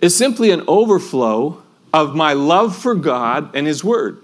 is 0.00 0.16
simply 0.16 0.50
an 0.50 0.62
overflow 0.68 1.62
of 1.92 2.14
my 2.14 2.34
love 2.34 2.76
for 2.76 2.94
God 2.94 3.54
and 3.54 3.66
His 3.66 3.82
Word. 3.82 4.22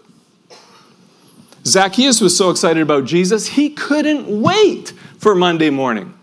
Zacchaeus 1.67 2.21
was 2.21 2.37
so 2.37 2.51
excited 2.51 2.81
about 2.81 3.07
Jesus, 3.07 3.49
he 3.49 3.71
couldn't 3.71 4.41
wait 4.41 4.93
for 5.19 5.35
Monday 5.35 5.71
morning. 5.71 6.15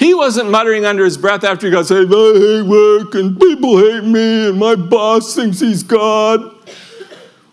He 0.00 0.14
wasn't 0.14 0.48
muttering 0.48 0.86
under 0.86 1.04
his 1.04 1.18
breath 1.18 1.44
after 1.44 1.66
he 1.66 1.70
got 1.70 1.84
saved, 1.84 2.10
I 2.10 2.32
hate 2.32 2.62
work 2.62 3.14
and 3.14 3.38
people 3.38 3.76
hate 3.76 4.02
me 4.02 4.48
and 4.48 4.58
my 4.58 4.74
boss 4.74 5.34
thinks 5.34 5.60
he's 5.60 5.82
God. 5.82 6.40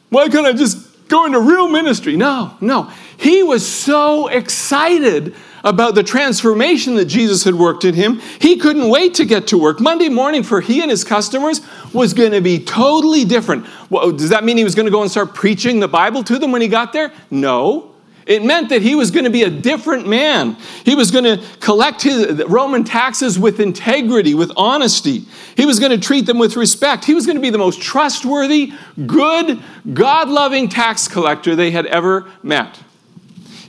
Why 0.07 0.29
can't 0.29 0.45
I 0.45 0.53
just 0.53 1.09
go 1.09 1.25
into 1.25 1.41
real 1.41 1.67
ministry? 1.67 2.15
No, 2.15 2.55
no. 2.61 2.89
He 3.17 3.43
was 3.43 3.67
so 3.67 4.29
excited 4.29 5.35
about 5.65 5.93
the 5.93 6.03
transformation 6.03 6.95
that 6.95 7.05
Jesus 7.05 7.43
had 7.43 7.55
worked 7.55 7.83
in 7.83 7.95
him. 7.95 8.21
He 8.39 8.55
couldn't 8.55 8.87
wait 8.87 9.15
to 9.15 9.25
get 9.25 9.47
to 9.47 9.57
work. 9.57 9.81
Monday 9.81 10.07
morning 10.07 10.41
for 10.41 10.61
he 10.61 10.81
and 10.81 10.89
his 10.89 11.03
customers 11.03 11.59
was 11.91 12.13
going 12.13 12.31
to 12.31 12.39
be 12.39 12.63
totally 12.63 13.25
different. 13.25 13.65
Well, 13.89 14.13
does 14.13 14.29
that 14.29 14.45
mean 14.45 14.55
he 14.55 14.63
was 14.63 14.73
going 14.73 14.85
to 14.85 14.91
go 14.91 15.01
and 15.01 15.11
start 15.11 15.33
preaching 15.35 15.81
the 15.81 15.89
Bible 15.89 16.23
to 16.23 16.39
them 16.39 16.53
when 16.53 16.61
he 16.61 16.69
got 16.69 16.93
there? 16.93 17.11
No. 17.29 17.93
It 18.27 18.43
meant 18.43 18.69
that 18.69 18.81
he 18.81 18.93
was 18.93 19.09
going 19.09 19.23
to 19.23 19.29
be 19.29 19.43
a 19.43 19.49
different 19.49 20.05
man. 20.05 20.57
He 20.83 20.95
was 20.95 21.11
going 21.11 21.23
to 21.23 21.41
collect 21.61 22.01
his 22.01 22.43
Roman 22.43 22.83
taxes 22.83 23.39
with 23.39 23.61
integrity, 23.61 24.33
with 24.33 24.51
honesty. 24.57 25.25
He 25.55 25.65
was 25.65 25.79
going 25.79 25.93
to 25.93 25.97
treat 25.97 26.25
them 26.25 26.37
with 26.37 26.57
respect. 26.57 27.05
He 27.05 27.13
was 27.13 27.25
going 27.25 27.37
to 27.37 27.41
be 27.41 27.49
the 27.49 27.57
most 27.57 27.81
trustworthy, 27.81 28.73
good, 29.05 29.63
God 29.93 30.27
loving 30.27 30.67
tax 30.67 31.07
collector 31.07 31.55
they 31.55 31.71
had 31.71 31.85
ever 31.85 32.29
met. 32.43 32.77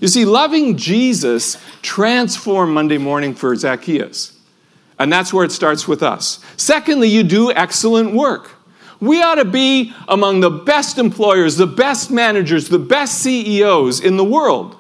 You 0.01 0.09
see, 0.09 0.25
loving 0.25 0.77
Jesus 0.77 1.57
transformed 1.81 2.75
Monday 2.75 2.99
morning 2.99 3.37
for 3.37 3.55
Zacchaeus. 3.55 4.37
And 4.99 5.13
that's 5.13 5.33
where 5.33 5.45
it 5.45 5.53
starts 5.53 5.87
with 5.87 6.03
us. 6.03 6.41
Secondly, 6.57 7.09
you 7.09 7.23
do 7.23 7.53
excellent 7.53 8.13
work. 8.13 8.51
We 9.01 9.23
ought 9.23 9.37
to 9.37 9.45
be 9.45 9.93
among 10.09 10.41
the 10.41 10.51
best 10.51 10.99
employers, 10.99 11.57
the 11.57 11.67
best 11.67 12.11
managers, 12.11 12.69
the 12.69 12.79
best 12.79 13.19
CEOs 13.19 14.01
in 14.01 14.17
the 14.17 14.25
world. 14.25 14.77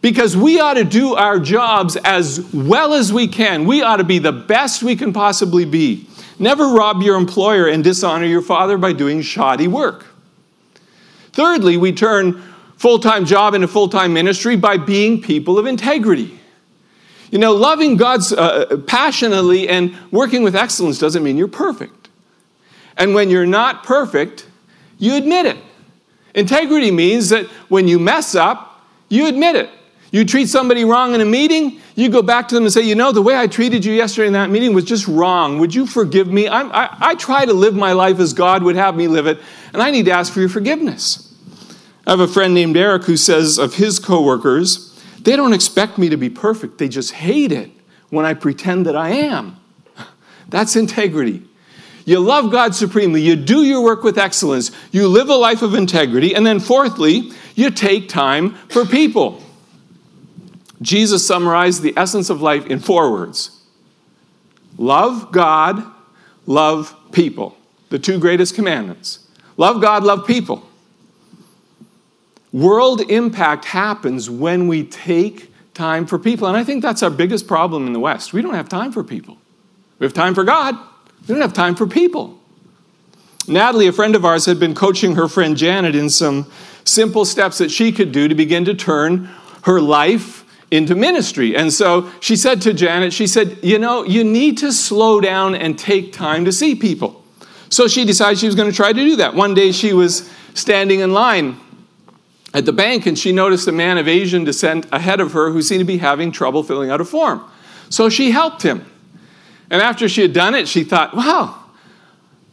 Because 0.00 0.36
we 0.36 0.60
ought 0.60 0.74
to 0.74 0.84
do 0.84 1.14
our 1.14 1.38
jobs 1.38 1.96
as 1.96 2.40
well 2.52 2.94
as 2.94 3.12
we 3.12 3.28
can. 3.28 3.66
We 3.66 3.82
ought 3.82 3.96
to 3.96 4.04
be 4.04 4.18
the 4.18 4.32
best 4.32 4.82
we 4.82 4.96
can 4.96 5.12
possibly 5.12 5.64
be. 5.64 6.06
Never 6.38 6.68
rob 6.68 7.02
your 7.02 7.16
employer 7.16 7.66
and 7.66 7.82
dishonor 7.82 8.26
your 8.26 8.42
father 8.42 8.78
by 8.78 8.92
doing 8.92 9.22
shoddy 9.22 9.66
work. 9.66 10.06
Thirdly, 11.32 11.76
we 11.76 11.92
turn 11.92 12.42
full 12.76 13.00
time 13.00 13.24
job 13.24 13.54
into 13.54 13.68
full 13.68 13.88
time 13.88 14.12
ministry 14.12 14.56
by 14.56 14.76
being 14.76 15.20
people 15.20 15.58
of 15.58 15.66
integrity. 15.66 16.38
You 17.30 17.38
know, 17.38 17.52
loving 17.52 17.96
God's 17.96 18.32
uh, 18.32 18.82
passionately 18.86 19.68
and 19.68 19.94
working 20.10 20.42
with 20.42 20.56
excellence 20.56 20.98
doesn't 20.98 21.22
mean 21.22 21.36
you're 21.36 21.48
perfect. 21.48 22.07
And 22.98 23.14
when 23.14 23.30
you're 23.30 23.46
not 23.46 23.84
perfect, 23.84 24.46
you 24.98 25.14
admit 25.14 25.46
it. 25.46 25.56
Integrity 26.34 26.90
means 26.90 27.30
that 27.30 27.46
when 27.68 27.88
you 27.88 27.98
mess 27.98 28.34
up, 28.34 28.84
you 29.08 29.26
admit 29.26 29.56
it. 29.56 29.70
You 30.10 30.24
treat 30.24 30.48
somebody 30.48 30.84
wrong 30.84 31.14
in 31.14 31.20
a 31.20 31.24
meeting, 31.24 31.80
you 31.94 32.08
go 32.08 32.22
back 32.22 32.48
to 32.48 32.54
them 32.54 32.64
and 32.64 32.72
say, 32.72 32.80
You 32.80 32.94
know, 32.94 33.12
the 33.12 33.20
way 33.20 33.36
I 33.36 33.46
treated 33.46 33.84
you 33.84 33.92
yesterday 33.92 34.26
in 34.26 34.32
that 34.32 34.48
meeting 34.48 34.72
was 34.72 34.84
just 34.84 35.06
wrong. 35.06 35.58
Would 35.58 35.74
you 35.74 35.86
forgive 35.86 36.28
me? 36.28 36.48
I, 36.48 37.10
I 37.10 37.14
try 37.14 37.44
to 37.44 37.52
live 37.52 37.74
my 37.74 37.92
life 37.92 38.18
as 38.18 38.32
God 38.32 38.62
would 38.62 38.76
have 38.76 38.96
me 38.96 39.06
live 39.06 39.26
it, 39.26 39.38
and 39.72 39.82
I 39.82 39.90
need 39.90 40.06
to 40.06 40.12
ask 40.12 40.32
for 40.32 40.40
your 40.40 40.48
forgiveness. 40.48 41.24
I 42.06 42.12
have 42.12 42.20
a 42.20 42.28
friend 42.28 42.54
named 42.54 42.76
Eric 42.76 43.04
who 43.04 43.18
says 43.18 43.58
of 43.58 43.74
his 43.74 43.98
coworkers, 43.98 44.98
they 45.20 45.36
don't 45.36 45.52
expect 45.52 45.98
me 45.98 46.08
to 46.08 46.16
be 46.16 46.30
perfect, 46.30 46.78
they 46.78 46.88
just 46.88 47.12
hate 47.12 47.52
it 47.52 47.70
when 48.08 48.24
I 48.24 48.32
pretend 48.32 48.86
that 48.86 48.96
I 48.96 49.10
am. 49.10 49.58
That's 50.48 50.74
integrity. 50.74 51.47
You 52.08 52.20
love 52.20 52.50
God 52.50 52.74
supremely. 52.74 53.20
You 53.20 53.36
do 53.36 53.64
your 53.64 53.82
work 53.82 54.02
with 54.02 54.16
excellence. 54.16 54.70
You 54.92 55.08
live 55.08 55.28
a 55.28 55.34
life 55.34 55.60
of 55.60 55.74
integrity. 55.74 56.34
And 56.34 56.46
then, 56.46 56.58
fourthly, 56.58 57.32
you 57.54 57.70
take 57.70 58.08
time 58.08 58.54
for 58.70 58.86
people. 58.86 59.42
Jesus 60.80 61.26
summarized 61.26 61.82
the 61.82 61.92
essence 61.98 62.30
of 62.30 62.40
life 62.40 62.64
in 62.64 62.78
four 62.78 63.12
words 63.12 63.50
love 64.78 65.32
God, 65.32 65.84
love 66.46 66.96
people. 67.12 67.58
The 67.90 67.98
two 67.98 68.18
greatest 68.18 68.54
commandments 68.54 69.28
love 69.58 69.82
God, 69.82 70.02
love 70.02 70.26
people. 70.26 70.66
World 72.54 73.02
impact 73.10 73.66
happens 73.66 74.30
when 74.30 74.66
we 74.66 74.82
take 74.82 75.52
time 75.74 76.06
for 76.06 76.18
people. 76.18 76.48
And 76.48 76.56
I 76.56 76.64
think 76.64 76.80
that's 76.80 77.02
our 77.02 77.10
biggest 77.10 77.46
problem 77.46 77.86
in 77.86 77.92
the 77.92 78.00
West. 78.00 78.32
We 78.32 78.40
don't 78.40 78.54
have 78.54 78.70
time 78.70 78.92
for 78.92 79.04
people. 79.04 79.36
We 79.98 80.06
have 80.06 80.14
time 80.14 80.34
for 80.34 80.44
God. 80.44 80.74
We 81.28 81.34
don't 81.34 81.42
have 81.42 81.52
time 81.52 81.74
for 81.74 81.86
people. 81.86 82.38
Natalie, 83.46 83.86
a 83.86 83.92
friend 83.92 84.16
of 84.16 84.24
ours, 84.24 84.46
had 84.46 84.58
been 84.58 84.74
coaching 84.74 85.14
her 85.14 85.28
friend 85.28 85.56
Janet 85.56 85.94
in 85.94 86.10
some 86.10 86.50
simple 86.84 87.24
steps 87.24 87.58
that 87.58 87.70
she 87.70 87.92
could 87.92 88.12
do 88.12 88.28
to 88.28 88.34
begin 88.34 88.64
to 88.64 88.74
turn 88.74 89.28
her 89.62 89.80
life 89.80 90.44
into 90.70 90.94
ministry. 90.94 91.56
And 91.56 91.72
so 91.72 92.10
she 92.20 92.36
said 92.36 92.62
to 92.62 92.74
Janet, 92.74 93.12
she 93.12 93.26
said, 93.26 93.58
You 93.62 93.78
know, 93.78 94.04
you 94.04 94.24
need 94.24 94.58
to 94.58 94.72
slow 94.72 95.20
down 95.20 95.54
and 95.54 95.78
take 95.78 96.12
time 96.12 96.44
to 96.44 96.52
see 96.52 96.74
people. 96.74 97.24
So 97.70 97.88
she 97.88 98.04
decided 98.04 98.38
she 98.38 98.46
was 98.46 98.54
going 98.54 98.70
to 98.70 98.76
try 98.76 98.92
to 98.92 99.00
do 99.00 99.16
that. 99.16 99.34
One 99.34 99.54
day 99.54 99.72
she 99.72 99.92
was 99.92 100.30
standing 100.54 101.00
in 101.00 101.12
line 101.12 101.58
at 102.54 102.64
the 102.64 102.72
bank 102.72 103.06
and 103.06 103.18
she 103.18 103.32
noticed 103.32 103.68
a 103.68 103.72
man 103.72 103.98
of 103.98 104.08
Asian 104.08 104.44
descent 104.44 104.86
ahead 104.90 105.20
of 105.20 105.32
her 105.32 105.50
who 105.50 105.60
seemed 105.60 105.80
to 105.80 105.84
be 105.84 105.98
having 105.98 106.32
trouble 106.32 106.62
filling 106.62 106.90
out 106.90 107.00
a 107.00 107.04
form. 107.04 107.44
So 107.90 108.08
she 108.08 108.30
helped 108.30 108.62
him. 108.62 108.86
And 109.70 109.82
after 109.82 110.08
she 110.08 110.22
had 110.22 110.32
done 110.32 110.54
it, 110.54 110.68
she 110.68 110.84
thought, 110.84 111.14
wow, 111.14 111.62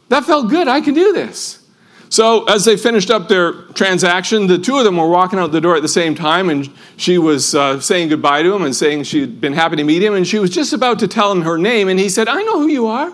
that 0.08 0.24
felt 0.24 0.50
good. 0.50 0.68
I 0.68 0.80
can 0.80 0.94
do 0.94 1.12
this. 1.12 1.62
So, 2.08 2.44
as 2.44 2.64
they 2.64 2.76
finished 2.76 3.10
up 3.10 3.28
their 3.28 3.52
transaction, 3.72 4.46
the 4.46 4.58
two 4.58 4.78
of 4.78 4.84
them 4.84 4.96
were 4.96 5.08
walking 5.08 5.40
out 5.40 5.50
the 5.50 5.60
door 5.60 5.74
at 5.74 5.82
the 5.82 5.88
same 5.88 6.14
time, 6.14 6.48
and 6.50 6.70
she 6.96 7.18
was 7.18 7.54
uh, 7.54 7.80
saying 7.80 8.10
goodbye 8.10 8.44
to 8.44 8.54
him 8.54 8.62
and 8.62 8.76
saying 8.76 9.02
she'd 9.02 9.40
been 9.40 9.52
happy 9.52 9.76
to 9.76 9.84
meet 9.84 10.02
him. 10.02 10.14
And 10.14 10.24
she 10.24 10.38
was 10.38 10.50
just 10.50 10.72
about 10.72 11.00
to 11.00 11.08
tell 11.08 11.32
him 11.32 11.42
her 11.42 11.58
name, 11.58 11.88
and 11.88 11.98
he 11.98 12.08
said, 12.08 12.28
I 12.28 12.42
know 12.42 12.60
who 12.60 12.68
you 12.68 12.86
are. 12.86 13.12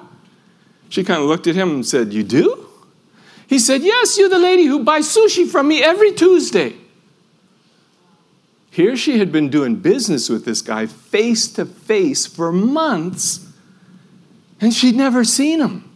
She 0.91 1.05
kind 1.05 1.23
of 1.23 1.29
looked 1.29 1.47
at 1.47 1.55
him 1.55 1.71
and 1.71 1.87
said, 1.87 2.13
You 2.13 2.23
do? 2.23 2.69
He 3.47 3.59
said, 3.59 3.83
Yes, 3.83 4.19
you're 4.19 4.29
the 4.29 4.39
lady 4.39 4.67
who 4.67 4.85
buys 4.85 5.07
sushi 5.07 5.49
from 5.49 5.69
me 5.69 5.83
every 5.83 6.13
Tuesday. 6.13 6.77
Here 8.71 8.97
she 8.97 9.19
had 9.19 9.33
been 9.33 9.49
doing 9.49 9.77
business 9.77 10.29
with 10.29 10.45
this 10.45 10.61
guy 10.61 10.85
face 10.87 11.49
to 11.53 11.65
face 11.65 12.27
for 12.27 12.53
months 12.53 13.42
and 14.63 14.73
she'd 14.73 14.95
never 14.95 15.25
seen 15.25 15.61
him. 15.61 15.91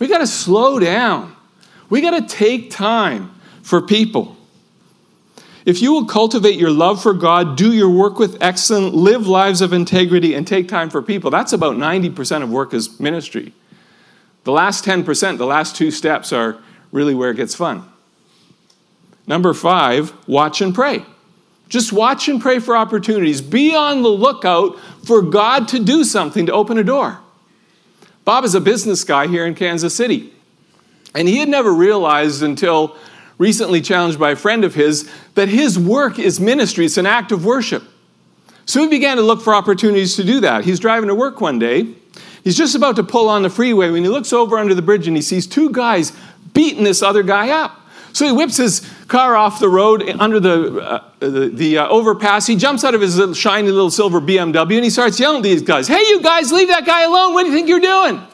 We 0.00 0.08
got 0.08 0.18
to 0.18 0.26
slow 0.26 0.78
down. 0.78 1.36
We 1.88 2.00
got 2.00 2.18
to 2.18 2.34
take 2.34 2.70
time 2.70 3.38
for 3.62 3.80
people. 3.80 4.36
If 5.64 5.82
you 5.82 5.92
will 5.92 6.06
cultivate 6.06 6.56
your 6.56 6.70
love 6.70 7.02
for 7.02 7.12
God, 7.12 7.56
do 7.56 7.72
your 7.72 7.90
work 7.90 8.18
with 8.18 8.42
excellence, 8.42 8.94
live 8.94 9.26
lives 9.26 9.60
of 9.60 9.72
integrity, 9.72 10.34
and 10.34 10.46
take 10.46 10.68
time 10.68 10.90
for 10.90 11.02
people, 11.02 11.30
that's 11.30 11.52
about 11.52 11.76
90% 11.76 12.42
of 12.42 12.50
work 12.50 12.72
as 12.72 12.98
ministry. 12.98 13.52
The 14.44 14.52
last 14.52 14.84
10%, 14.84 15.38
the 15.38 15.46
last 15.46 15.76
two 15.76 15.90
steps, 15.90 16.32
are 16.32 16.56
really 16.92 17.14
where 17.14 17.30
it 17.30 17.36
gets 17.36 17.54
fun. 17.54 17.84
Number 19.26 19.52
five, 19.52 20.12
watch 20.28 20.60
and 20.60 20.74
pray. 20.74 21.04
Just 21.68 21.92
watch 21.92 22.28
and 22.28 22.40
pray 22.40 22.60
for 22.60 22.76
opportunities. 22.76 23.42
Be 23.42 23.74
on 23.74 24.02
the 24.02 24.08
lookout 24.08 24.78
for 25.04 25.20
God 25.20 25.66
to 25.68 25.80
do 25.80 26.04
something 26.04 26.46
to 26.46 26.52
open 26.52 26.78
a 26.78 26.84
door. 26.84 27.20
Bob 28.26 28.44
is 28.44 28.56
a 28.56 28.60
business 28.60 29.04
guy 29.04 29.28
here 29.28 29.46
in 29.46 29.54
Kansas 29.54 29.94
City. 29.94 30.32
And 31.14 31.28
he 31.28 31.38
had 31.38 31.48
never 31.48 31.72
realized 31.72 32.42
until 32.42 32.96
recently 33.38 33.80
challenged 33.80 34.18
by 34.18 34.32
a 34.32 34.36
friend 34.36 34.64
of 34.64 34.74
his 34.74 35.08
that 35.34 35.48
his 35.48 35.78
work 35.78 36.18
is 36.18 36.40
ministry, 36.40 36.84
it's 36.84 36.98
an 36.98 37.06
act 37.06 37.30
of 37.30 37.44
worship. 37.44 37.84
So 38.64 38.80
he 38.80 38.88
began 38.88 39.16
to 39.16 39.22
look 39.22 39.42
for 39.42 39.54
opportunities 39.54 40.16
to 40.16 40.24
do 40.24 40.40
that. 40.40 40.64
He's 40.64 40.80
driving 40.80 41.08
to 41.08 41.14
work 41.14 41.40
one 41.40 41.60
day. 41.60 41.94
He's 42.42 42.56
just 42.56 42.74
about 42.74 42.96
to 42.96 43.04
pull 43.04 43.28
on 43.28 43.44
the 43.44 43.50
freeway 43.50 43.90
when 43.90 44.02
he 44.02 44.08
looks 44.08 44.32
over 44.32 44.58
under 44.58 44.74
the 44.74 44.82
bridge 44.82 45.06
and 45.06 45.16
he 45.16 45.22
sees 45.22 45.46
two 45.46 45.70
guys 45.70 46.12
beating 46.52 46.82
this 46.82 47.02
other 47.02 47.22
guy 47.22 47.50
up. 47.50 47.80
So 48.16 48.24
he 48.24 48.32
whips 48.32 48.56
his 48.56 48.80
car 49.08 49.36
off 49.36 49.60
the 49.60 49.68
road 49.68 50.02
under 50.18 50.40
the, 50.40 50.80
uh, 50.80 51.04
the, 51.18 51.50
the 51.52 51.76
uh, 51.76 51.88
overpass. 51.88 52.46
He 52.46 52.56
jumps 52.56 52.82
out 52.82 52.94
of 52.94 53.02
his 53.02 53.18
little 53.18 53.34
shiny 53.34 53.68
little 53.68 53.90
silver 53.90 54.22
BMW 54.22 54.76
and 54.76 54.84
he 54.84 54.88
starts 54.88 55.20
yelling 55.20 55.40
at 55.40 55.42
these 55.42 55.60
guys, 55.60 55.86
Hey, 55.86 56.00
you 56.00 56.22
guys, 56.22 56.50
leave 56.50 56.68
that 56.68 56.86
guy 56.86 57.04
alone. 57.04 57.34
What 57.34 57.42
do 57.42 57.50
you 57.50 57.54
think 57.54 57.68
you're 57.68 57.78
doing? 57.78 58.26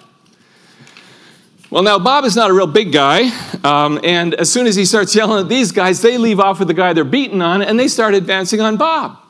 Well, 1.69 1.83
now 1.83 1.99
Bob 1.99 2.25
is 2.25 2.37
not 2.37 2.49
a 2.49 2.55
real 2.55 2.69
big 2.69 2.93
guy, 2.93 3.31
um, 3.65 3.99
and 4.05 4.35
as 4.35 4.53
soon 4.53 4.69
as 4.69 4.77
he 4.77 4.85
starts 4.85 5.17
yelling 5.17 5.43
at 5.43 5.49
these 5.49 5.73
guys, 5.73 6.01
they 6.01 6.17
leave 6.17 6.39
off 6.39 6.61
with 6.61 6.69
the 6.69 6.75
guy 6.75 6.93
they're 6.93 7.03
beating 7.03 7.41
on, 7.41 7.63
and 7.63 7.81
they 7.81 7.89
start 7.89 8.15
advancing 8.15 8.61
on 8.61 8.77
Bob. 8.77 9.22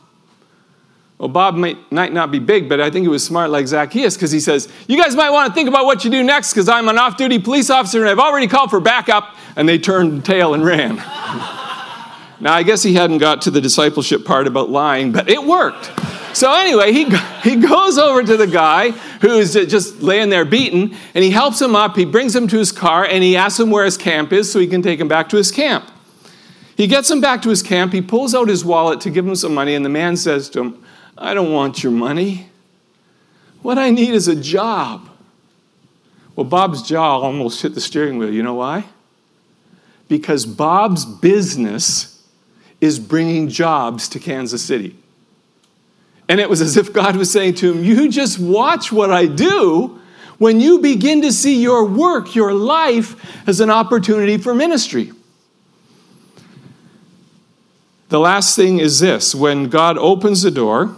Well, 1.22 1.28
Bob 1.28 1.54
might, 1.54 1.92
might 1.92 2.12
not 2.12 2.32
be 2.32 2.40
big, 2.40 2.68
but 2.68 2.80
I 2.80 2.90
think 2.90 3.04
he 3.04 3.08
was 3.08 3.24
smart 3.24 3.50
like 3.50 3.68
Zacchaeus 3.68 4.16
because 4.16 4.32
he 4.32 4.40
says, 4.40 4.68
You 4.88 5.00
guys 5.00 5.14
might 5.14 5.30
want 5.30 5.48
to 5.48 5.54
think 5.54 5.68
about 5.68 5.84
what 5.84 6.04
you 6.04 6.10
do 6.10 6.20
next 6.20 6.52
because 6.52 6.68
I'm 6.68 6.88
an 6.88 6.98
off 6.98 7.16
duty 7.16 7.38
police 7.38 7.70
officer 7.70 8.00
and 8.00 8.10
I've 8.10 8.18
already 8.18 8.48
called 8.48 8.70
for 8.70 8.80
backup. 8.80 9.36
And 9.54 9.68
they 9.68 9.78
turned 9.78 10.24
tail 10.24 10.52
and 10.52 10.64
ran. 10.64 10.96
now, 12.40 12.52
I 12.52 12.64
guess 12.64 12.82
he 12.82 12.94
hadn't 12.94 13.18
got 13.18 13.42
to 13.42 13.52
the 13.52 13.60
discipleship 13.60 14.24
part 14.24 14.48
about 14.48 14.70
lying, 14.70 15.12
but 15.12 15.30
it 15.30 15.44
worked. 15.44 15.92
So, 16.36 16.52
anyway, 16.52 16.92
he, 16.92 17.04
he 17.48 17.54
goes 17.54 17.98
over 17.98 18.24
to 18.24 18.36
the 18.36 18.48
guy 18.48 18.90
who's 19.20 19.52
just 19.52 20.02
laying 20.02 20.28
there 20.28 20.44
beaten 20.44 20.92
and 21.14 21.22
he 21.22 21.30
helps 21.30 21.62
him 21.62 21.76
up. 21.76 21.94
He 21.94 22.04
brings 22.04 22.34
him 22.34 22.48
to 22.48 22.58
his 22.58 22.72
car 22.72 23.04
and 23.04 23.22
he 23.22 23.36
asks 23.36 23.60
him 23.60 23.70
where 23.70 23.84
his 23.84 23.96
camp 23.96 24.32
is 24.32 24.50
so 24.50 24.58
he 24.58 24.66
can 24.66 24.82
take 24.82 24.98
him 24.98 25.06
back 25.06 25.28
to 25.28 25.36
his 25.36 25.52
camp. 25.52 25.88
He 26.76 26.88
gets 26.88 27.08
him 27.08 27.20
back 27.20 27.42
to 27.42 27.48
his 27.48 27.62
camp. 27.62 27.92
He 27.92 28.02
pulls 28.02 28.34
out 28.34 28.48
his 28.48 28.64
wallet 28.64 29.00
to 29.02 29.10
give 29.10 29.24
him 29.24 29.36
some 29.36 29.54
money, 29.54 29.76
and 29.76 29.84
the 29.84 29.88
man 29.88 30.16
says 30.16 30.50
to 30.50 30.62
him, 30.62 30.84
I 31.16 31.34
don't 31.34 31.52
want 31.52 31.82
your 31.82 31.92
money. 31.92 32.48
What 33.62 33.78
I 33.78 33.90
need 33.90 34.14
is 34.14 34.28
a 34.28 34.36
job. 34.36 35.08
Well, 36.34 36.44
Bob's 36.44 36.82
jaw 36.82 37.20
almost 37.20 37.62
hit 37.62 37.74
the 37.74 37.80
steering 37.80 38.18
wheel. 38.18 38.32
You 38.32 38.42
know 38.42 38.54
why? 38.54 38.84
Because 40.08 40.46
Bob's 40.46 41.04
business 41.04 42.22
is 42.80 42.98
bringing 42.98 43.48
jobs 43.48 44.08
to 44.10 44.18
Kansas 44.18 44.62
City. 44.62 44.96
And 46.28 46.40
it 46.40 46.48
was 46.48 46.60
as 46.60 46.76
if 46.76 46.92
God 46.92 47.16
was 47.16 47.30
saying 47.30 47.54
to 47.56 47.72
him, 47.72 47.84
You 47.84 48.08
just 48.08 48.38
watch 48.38 48.90
what 48.90 49.10
I 49.10 49.26
do. 49.26 50.00
When 50.38 50.60
you 50.60 50.80
begin 50.80 51.22
to 51.22 51.32
see 51.32 51.62
your 51.62 51.84
work, 51.84 52.34
your 52.34 52.52
life, 52.52 53.46
as 53.46 53.60
an 53.60 53.70
opportunity 53.70 54.38
for 54.38 54.54
ministry. 54.54 55.12
The 58.08 58.18
last 58.18 58.56
thing 58.56 58.78
is 58.78 58.98
this 58.98 59.34
when 59.34 59.68
God 59.68 59.96
opens 59.96 60.42
the 60.42 60.50
door, 60.50 60.96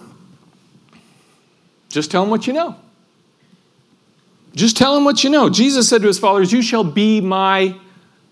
just 1.94 2.10
tell 2.10 2.24
him 2.24 2.30
what 2.30 2.46
you 2.46 2.52
know. 2.52 2.76
Just 4.54 4.76
tell 4.76 4.96
him 4.96 5.04
what 5.04 5.24
you 5.24 5.30
know. 5.30 5.48
Jesus 5.48 5.88
said 5.88 6.02
to 6.02 6.08
his 6.08 6.18
followers, 6.18 6.52
You 6.52 6.60
shall 6.60 6.84
be 6.84 7.20
my 7.20 7.76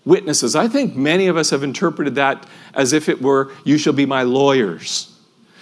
witnesses. 0.05 0.55
I 0.55 0.67
think 0.67 0.95
many 0.95 1.27
of 1.27 1.37
us 1.37 1.49
have 1.49 1.63
interpreted 1.63 2.15
that 2.15 2.45
as 2.73 2.93
if 2.93 3.09
it 3.09 3.21
were, 3.21 3.51
You 3.63 3.77
shall 3.77 3.93
be 3.93 4.05
my 4.05 4.23
lawyers. 4.23 5.17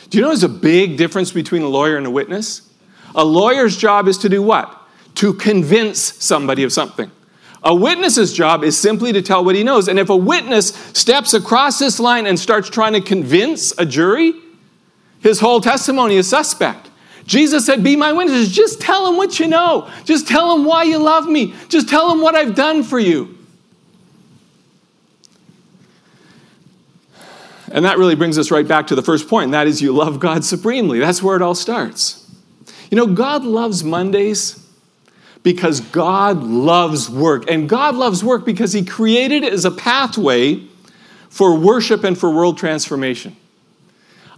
Do 0.10 0.18
you 0.18 0.24
know 0.24 0.30
there's 0.30 0.44
a 0.44 0.50
big 0.50 0.98
difference 0.98 1.32
between 1.32 1.62
a 1.62 1.68
lawyer 1.68 1.96
and 1.96 2.06
a 2.06 2.12
witness? 2.12 2.70
A 3.16 3.24
lawyer's 3.24 3.78
job 3.78 4.08
is 4.08 4.18
to 4.20 4.30
do 4.30 4.42
what? 4.42 4.82
To 5.16 5.34
convince 5.34 6.00
somebody 6.00 6.64
of 6.64 6.74
something. 6.74 7.10
A 7.64 7.74
witness's 7.76 8.34
job 8.34 8.64
is 8.64 8.78
simply 8.78 9.14
to 9.14 9.22
tell 9.22 9.46
what 9.46 9.56
he 9.56 9.64
knows. 9.64 9.88
And 9.88 10.00
if 10.00 10.10
a 10.10 10.16
witness 10.16 10.70
steps 10.94 11.34
across 11.34 11.78
this 11.78 12.00
line 12.00 12.26
and 12.26 12.40
starts 12.40 12.70
trying 12.70 12.94
to 12.94 13.02
convince 13.02 13.78
a 13.78 13.86
jury, 13.86 14.34
his 15.20 15.40
whole 15.40 15.62
testimony 15.62 16.16
is 16.16 16.28
suspect. 16.28 16.90
Jesus 17.26 17.66
said, 17.66 17.84
Be 17.84 17.96
my 17.96 18.14
witnesses. 18.14 18.52
Just 18.52 18.82
tell 18.82 19.06
them 19.06 19.18
what 19.18 19.40
you 19.40 19.48
know. 19.48 19.90
Just 20.04 20.28
tell 20.28 20.56
them 20.56 20.66
why 20.66 20.84
you 20.84 20.98
love 20.98 21.28
me. 21.28 21.54
Just 21.70 21.90
tell 21.90 22.10
them 22.10 22.22
what 22.22 22.36
I've 22.36 22.56
done 22.56 22.84
for 22.84 23.00
you. 23.00 23.38
And 27.72 27.86
that 27.86 27.98
really 27.98 28.16
brings 28.16 28.38
us 28.38 28.52
right 28.52 28.68
back 28.68 28.88
to 28.88 28.96
the 28.96 29.02
first 29.02 29.30
point, 29.30 29.46
and 29.46 29.54
that 29.54 29.66
is 29.66 29.82
you 29.82 29.94
love 29.94 30.20
God 30.20 30.44
supremely. 30.44 31.00
That's 31.00 31.24
where 31.24 31.38
it 31.38 31.42
all 31.42 31.56
starts. 31.56 32.30
You 32.90 32.98
know, 32.98 33.08
God 33.08 33.46
loves 33.46 33.84
Mondays 33.84 34.62
because 35.44 35.80
God 35.80 36.44
loves 36.44 37.10
work. 37.10 37.50
And 37.50 37.68
God 37.70 37.96
loves 37.96 38.24
work 38.24 38.46
because 38.46 38.74
He 38.74 38.84
created 38.84 39.44
it 39.44 39.54
as 39.54 39.66
a 39.66 39.72
pathway 39.72 40.62
for 41.30 41.58
worship 41.58 42.04
and 42.04 42.18
for 42.18 42.30
world 42.30 42.58
transformation. 42.58 43.36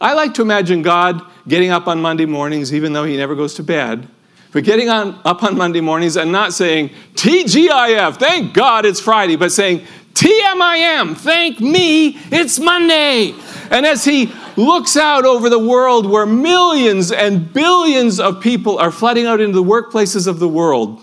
I 0.03 0.11
like 0.15 0.33
to 0.33 0.41
imagine 0.41 0.81
God 0.81 1.21
getting 1.47 1.69
up 1.69 1.87
on 1.87 2.01
Monday 2.01 2.25
mornings, 2.25 2.73
even 2.73 2.91
though 2.91 3.05
he 3.05 3.15
never 3.15 3.35
goes 3.35 3.53
to 3.53 3.63
bed, 3.63 4.05
but 4.51 4.65
getting 4.65 4.89
on, 4.89 5.17
up 5.23 5.43
on 5.43 5.55
Monday 5.55 5.79
mornings 5.79 6.17
and 6.17 6.29
not 6.29 6.51
saying, 6.51 6.89
TGIF, 7.13 8.17
thank 8.17 8.53
God 8.53 8.85
it's 8.85 8.99
Friday, 8.99 9.37
but 9.37 9.53
saying, 9.53 9.87
TMIM, 10.13 11.15
thank 11.15 11.61
me, 11.61 12.17
it's 12.31 12.59
Monday. 12.59 13.33
And 13.71 13.85
as 13.85 14.03
he 14.03 14.33
looks 14.57 14.97
out 14.97 15.23
over 15.23 15.49
the 15.49 15.57
world 15.57 16.05
where 16.05 16.25
millions 16.25 17.13
and 17.13 17.53
billions 17.53 18.19
of 18.19 18.41
people 18.41 18.77
are 18.79 18.91
flooding 18.91 19.25
out 19.25 19.39
into 19.39 19.55
the 19.55 19.63
workplaces 19.63 20.27
of 20.27 20.39
the 20.39 20.49
world, 20.49 21.01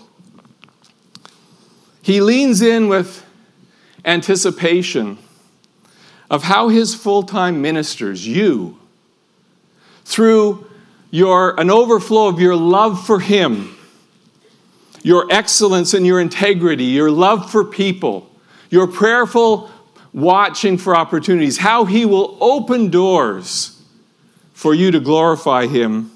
he 2.03 2.21
leans 2.21 2.61
in 2.61 2.87
with 2.87 3.25
anticipation 4.05 5.17
of 6.29 6.43
how 6.43 6.69
his 6.69 6.93
full 6.93 7.23
time 7.23 7.63
ministers, 7.63 8.27
you, 8.27 8.77
through 10.05 10.67
your, 11.11 11.59
an 11.59 11.69
overflow 11.69 12.27
of 12.27 12.39
your 12.39 12.55
love 12.55 13.05
for 13.05 13.19
Him, 13.19 13.77
your 15.03 15.27
excellence 15.29 15.93
and 15.93 16.05
your 16.05 16.19
integrity, 16.19 16.85
your 16.85 17.11
love 17.11 17.51
for 17.51 17.63
people, 17.63 18.29
your 18.69 18.87
prayerful 18.87 19.69
watching 20.13 20.77
for 20.77 20.95
opportunities, 20.95 21.57
how 21.57 21.85
He 21.85 22.05
will 22.05 22.37
open 22.39 22.89
doors 22.89 23.81
for 24.53 24.73
you 24.73 24.91
to 24.91 24.99
glorify 24.99 25.67
Him 25.67 26.11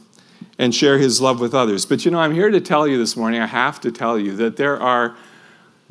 and 0.58 0.74
share 0.74 0.98
His 0.98 1.22
love 1.22 1.40
with 1.40 1.54
others. 1.54 1.86
But 1.86 2.06
you 2.06 2.12
know, 2.12 2.20
I'm 2.20 2.34
here 2.34 2.50
to 2.50 2.62
tell 2.62 2.88
you 2.88 2.98
this 2.98 3.18
morning, 3.18 3.42
I 3.42 3.48
have 3.48 3.82
to 3.82 3.92
tell 3.92 4.18
you 4.18 4.36
that 4.38 4.58
there 4.58 4.80
are 4.80 5.16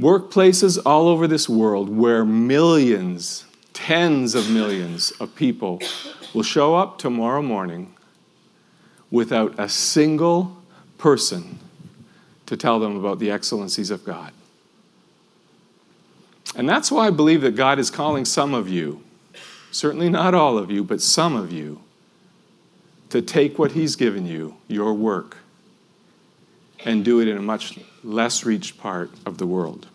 workplaces 0.00 0.80
all 0.84 1.08
over 1.08 1.26
this 1.26 1.48
world 1.48 1.88
where 1.88 2.24
millions, 2.24 3.44
tens 3.72 4.34
of 4.34 4.50
millions 4.50 5.10
of 5.20 5.34
people 5.34 5.80
will 6.34 6.42
show 6.42 6.74
up 6.74 6.98
tomorrow 6.98 7.40
morning 7.40 7.94
without 9.10 9.54
a 9.58 9.68
single 9.68 10.56
person 10.98 11.58
to 12.46 12.56
tell 12.56 12.80
them 12.80 12.96
about 12.96 13.20
the 13.20 13.30
excellencies 13.30 13.90
of 13.90 14.04
God. 14.04 14.32
And 16.56 16.68
that's 16.68 16.90
why 16.90 17.06
I 17.06 17.10
believe 17.10 17.40
that 17.42 17.56
God 17.56 17.78
is 17.78 17.90
calling 17.90 18.24
some 18.24 18.54
of 18.54 18.68
you, 18.68 19.02
certainly 19.70 20.08
not 20.08 20.34
all 20.34 20.58
of 20.58 20.70
you, 20.70 20.84
but 20.84 21.00
some 21.00 21.34
of 21.36 21.52
you, 21.52 21.80
to 23.10 23.22
take 23.22 23.58
what 23.58 23.72
He's 23.72 23.96
given 23.96 24.26
you, 24.26 24.56
your 24.68 24.92
work, 24.92 25.36
and 26.84 27.04
do 27.04 27.20
it 27.20 27.28
in 27.28 27.36
a 27.36 27.42
much 27.42 27.78
less 28.02 28.44
reached 28.44 28.78
part 28.78 29.10
of 29.24 29.38
the 29.38 29.46
world. 29.46 29.86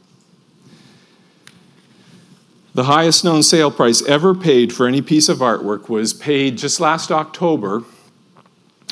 The 2.79 2.85
highest 2.85 3.25
known 3.25 3.43
sale 3.43 3.71
price 3.71 4.01
ever 4.03 4.33
paid 4.33 4.71
for 4.71 4.87
any 4.87 5.01
piece 5.01 5.27
of 5.27 5.39
artwork 5.39 5.89
was 5.89 6.13
paid 6.13 6.57
just 6.57 6.79
last 6.79 7.11
October 7.11 7.83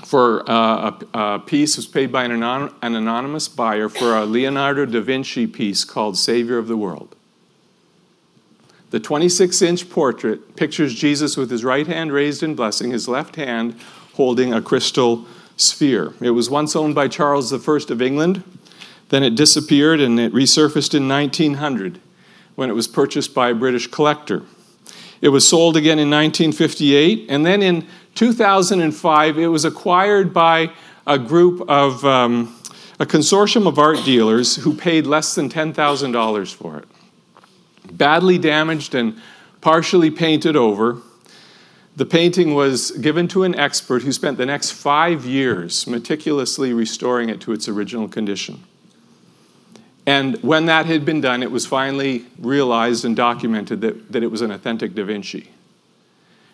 for 0.04 0.44
uh, 0.52 0.92
a, 1.14 1.18
a, 1.18 1.40
piece 1.40 1.78
was 1.78 1.88
paid 1.88 2.12
by 2.12 2.26
an, 2.26 2.34
anon- 2.34 2.76
an 2.82 2.96
anonymous 2.96 3.48
buyer 3.48 3.88
for 3.88 4.18
a 4.18 4.26
Leonardo 4.26 4.86
da 4.86 5.00
Vinci 5.00 5.48
piece 5.48 5.86
called 5.86 6.18
Savior 6.18 6.58
of 6.58 6.68
the 6.68 6.76
World. 6.76 7.16
The 8.90 9.00
26 9.00 9.62
inch 9.62 9.90
portrait 9.90 10.58
pictures 10.58 10.94
Jesus 10.94 11.38
with 11.38 11.50
his 11.50 11.64
right 11.64 11.88
hand 11.88 12.12
raised 12.12 12.44
in 12.44 12.56
blessing, 12.56 12.92
his 12.92 13.08
left 13.08 13.38
hand 13.38 13.80
holding 14.16 14.54
a 14.54 14.62
crystal 14.62 15.26
sphere. 15.56 16.12
It 16.20 16.32
was 16.32 16.50
once 16.50 16.76
owned 16.76 16.94
by 16.94 17.08
Charles 17.08 17.54
I 17.54 17.94
of 17.94 18.02
England, 18.02 18.44
then 19.08 19.24
it 19.24 19.36
disappeared 19.36 20.02
and 20.02 20.20
it 20.20 20.34
resurfaced 20.34 20.94
in 20.94 21.08
1900 21.08 22.02
when 22.58 22.72
it 22.72 22.74
was 22.74 22.88
purchased 22.88 23.36
by 23.36 23.50
a 23.52 23.54
British 23.54 23.86
collector. 23.86 24.42
It 25.22 25.30
was 25.30 25.48
sold 25.48 25.78
again 25.78 26.00
in 26.00 26.10
1958, 26.10 27.28
and 27.30 27.46
then 27.46 27.62
in 27.62 27.88
2005, 28.16 29.38
it 29.38 29.46
was 29.46 29.64
acquired 29.64 30.34
by 30.34 30.72
a 31.06 31.20
group 31.20 31.70
of 31.70 32.04
um, 32.04 32.60
a 33.00 33.06
consortium 33.06 33.68
of 33.68 33.78
art 33.78 34.04
dealers 34.04 34.56
who 34.56 34.74
paid 34.74 35.06
less 35.06 35.36
than 35.36 35.50
$10,000 35.50 36.56
for 36.56 36.78
it. 36.78 36.86
Badly 37.92 38.40
damaged 38.40 38.96
and 38.96 39.22
partially 39.62 40.10
painted 40.10 40.56
over. 40.56 40.98
The 41.96 42.08
painting 42.08 42.56
was 42.56 42.90
given 42.90 43.28
to 43.28 43.44
an 43.44 43.54
expert 43.54 44.02
who 44.02 44.12
spent 44.12 44.40
the 44.40 44.48
next 44.48 44.72
five 44.72 45.26
years 45.26 45.86
meticulously 45.86 46.74
restoring 46.74 47.30
it 47.30 47.40
to 47.42 47.52
its 47.52 47.70
original 47.70 48.08
condition. 48.08 48.64
And 50.08 50.42
when 50.42 50.66
that 50.68 50.86
had 50.86 51.04
been 51.04 51.20
done, 51.20 51.44
it 51.44 51.52
was 51.52 51.66
finally 51.66 52.26
realized 52.40 53.04
and 53.04 53.14
documented 53.14 53.82
that, 53.82 54.14
that 54.14 54.24
it 54.24 54.32
was 54.32 54.42
an 54.42 54.52
authentic 54.52 54.96
Da 54.96 55.04
Vinci. 55.04 55.50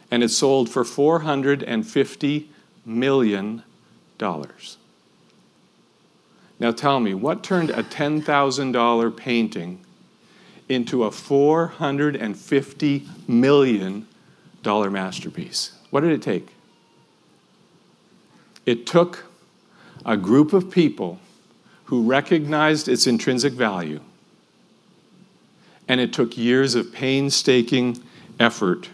And 0.10 0.24
it 0.24 0.30
sold 0.30 0.72
for 0.72 0.84
$450 0.84 2.48
million. 2.84 3.64
Now 6.60 6.72
tell 6.72 7.00
me, 7.00 7.14
what 7.14 7.44
turned 7.44 7.70
a 7.70 7.84
$10,000 7.84 9.18
painting 9.18 9.86
into 10.68 11.04
a 11.04 11.12
$450 11.12 13.28
million 13.28 14.08
masterpiece? 14.66 15.78
What 15.92 16.02
did 16.02 16.12
it 16.12 16.24
take? 16.24 16.48
It 18.66 18.88
took 18.88 19.26
a 20.06 20.18
group 20.18 20.54
of 20.54 20.72
people 20.72 21.20
who 21.86 22.04
recognized 22.04 22.88
its 22.88 23.08
intrinsic 23.08 23.54
value, 23.54 24.00
and 25.88 26.00
it 26.00 26.14
took 26.14 26.38
years 26.38 26.76
of 26.76 26.94
painstaking 26.94 28.02
effort 28.40 28.90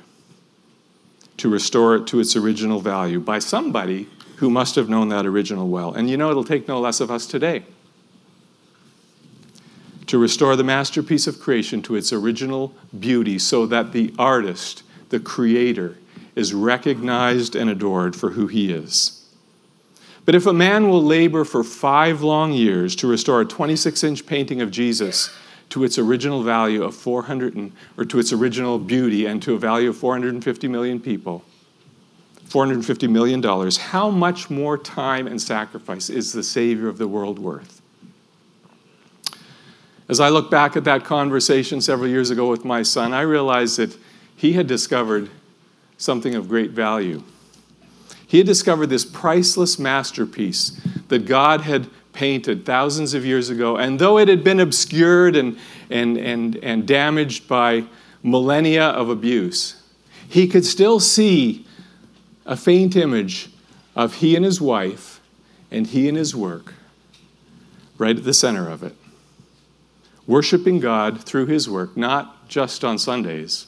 to 1.37 1.49
restore 1.49 1.95
it 1.95 2.07
to 2.07 2.19
its 2.19 2.35
original 2.35 2.79
value 2.79 3.19
by 3.19 3.39
somebody 3.39 4.07
who 4.37 4.49
must 4.49 4.75
have 4.75 4.89
known 4.89 5.09
that 5.09 5.25
original 5.25 5.67
well. 5.67 5.93
And 5.93 6.09
you 6.09 6.17
know, 6.17 6.29
it'll 6.31 6.43
take 6.43 6.67
no 6.67 6.79
less 6.79 6.99
of 6.99 7.11
us 7.11 7.25
today 7.25 7.63
to 10.07 10.17
restore 10.17 10.55
the 10.55 10.63
masterpiece 10.63 11.27
of 11.27 11.39
creation 11.39 11.83
to 11.83 11.95
its 11.95 12.11
original 12.11 12.73
beauty 12.99 13.37
so 13.37 13.67
that 13.67 13.91
the 13.91 14.11
artist, 14.17 14.81
the 15.09 15.19
creator, 15.19 15.97
is 16.35 16.51
recognized 16.51 17.55
and 17.55 17.69
adored 17.69 18.15
for 18.15 18.31
who 18.31 18.47
he 18.47 18.71
is. 18.71 19.18
But 20.29 20.35
if 20.35 20.45
a 20.45 20.53
man 20.53 20.89
will 20.89 21.03
labor 21.03 21.43
for 21.43 21.63
five 21.63 22.21
long 22.21 22.53
years 22.53 22.95
to 22.97 23.07
restore 23.07 23.41
a 23.41 23.45
26 23.45 24.03
inch 24.03 24.27
painting 24.27 24.61
of 24.61 24.69
Jesus 24.69 25.35
to 25.69 25.83
its 25.83 25.97
original 25.97 26.43
value 26.43 26.83
of 26.83 26.93
400 26.93 27.55
and, 27.55 27.71
or 27.97 28.05
to 28.05 28.19
its 28.19 28.31
original 28.31 28.77
beauty 28.77 29.25
and 29.25 29.41
to 29.41 29.55
a 29.55 29.57
value 29.57 29.89
of 29.89 29.97
450 29.97 30.67
million 30.67 30.99
people, 30.99 31.43
$450 32.47 33.09
million, 33.09 33.41
how 33.89 34.11
much 34.11 34.51
more 34.51 34.77
time 34.77 35.25
and 35.25 35.41
sacrifice 35.41 36.11
is 36.11 36.31
the 36.31 36.43
Savior 36.43 36.89
of 36.89 36.99
the 36.99 37.07
world 37.07 37.39
worth? 37.39 37.81
As 40.07 40.19
I 40.19 40.29
look 40.29 40.51
back 40.51 40.77
at 40.77 40.83
that 40.83 41.05
conversation 41.05 41.81
several 41.81 42.07
years 42.07 42.29
ago 42.29 42.51
with 42.51 42.63
my 42.63 42.83
son, 42.83 43.13
I 43.13 43.21
realized 43.21 43.77
that 43.77 43.97
he 44.35 44.53
had 44.53 44.67
discovered 44.67 45.31
something 45.97 46.35
of 46.35 46.47
great 46.47 46.69
value. 46.69 47.23
He 48.29 48.37
had 48.37 48.47
discovered 48.47 48.87
this 48.87 49.03
priceless 49.03 49.77
masterpiece 49.77 50.79
that 51.09 51.25
God 51.25 51.61
had 51.61 51.89
painted 52.13 52.65
thousands 52.65 53.13
of 53.13 53.25
years 53.25 53.49
ago, 53.49 53.75
and 53.75 53.99
though 53.99 54.17
it 54.17 54.29
had 54.29 54.43
been 54.43 54.61
obscured 54.61 55.35
and, 55.35 55.57
and, 55.89 56.17
and, 56.17 56.55
and 56.57 56.87
damaged 56.87 57.49
by 57.49 57.83
millennia 58.23 58.85
of 58.85 59.09
abuse, 59.09 59.81
he 60.29 60.47
could 60.47 60.65
still 60.65 61.01
see 61.01 61.67
a 62.45 62.55
faint 62.55 62.95
image 62.95 63.49
of 63.95 64.15
he 64.15 64.37
and 64.37 64.45
his 64.45 64.61
wife 64.61 65.19
and 65.69 65.87
he 65.87 66.07
and 66.07 66.17
his 66.17 66.33
work 66.33 66.73
right 67.97 68.17
at 68.17 68.23
the 68.23 68.33
center 68.33 68.69
of 68.69 68.83
it 68.83 68.95
worshiping 70.29 70.79
God 70.79 71.23
through 71.23 71.47
His 71.47 71.67
work, 71.67 71.97
not 71.97 72.47
just 72.47 72.85
on 72.85 72.99
Sundays, 72.99 73.65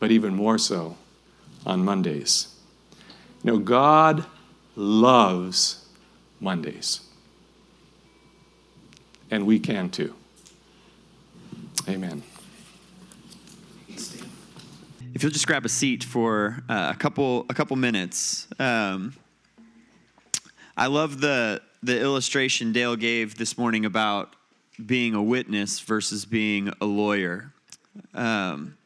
but 0.00 0.10
even 0.10 0.34
more 0.34 0.56
so 0.56 0.96
on 1.66 1.84
Mondays. 1.84 2.53
You 3.44 3.52
know, 3.52 3.58
God 3.58 4.24
loves 4.74 5.84
Mondays, 6.40 7.00
and 9.30 9.46
we 9.46 9.58
can 9.58 9.90
too. 9.90 10.14
Amen. 11.86 12.22
If 15.12 15.22
you'll 15.22 15.30
just 15.30 15.46
grab 15.46 15.66
a 15.66 15.68
seat 15.68 16.02
for 16.02 16.62
uh, 16.70 16.92
a 16.94 16.98
couple 16.98 17.44
a 17.50 17.54
couple 17.54 17.76
minutes. 17.76 18.48
Um, 18.58 19.12
I 20.74 20.86
love 20.86 21.20
the 21.20 21.60
the 21.82 22.00
illustration 22.00 22.72
Dale 22.72 22.96
gave 22.96 23.36
this 23.36 23.58
morning 23.58 23.84
about 23.84 24.36
being 24.86 25.14
a 25.14 25.22
witness 25.22 25.80
versus 25.80 26.24
being 26.24 26.72
a 26.80 26.86
lawyer. 26.86 27.52
Um, 28.14 28.78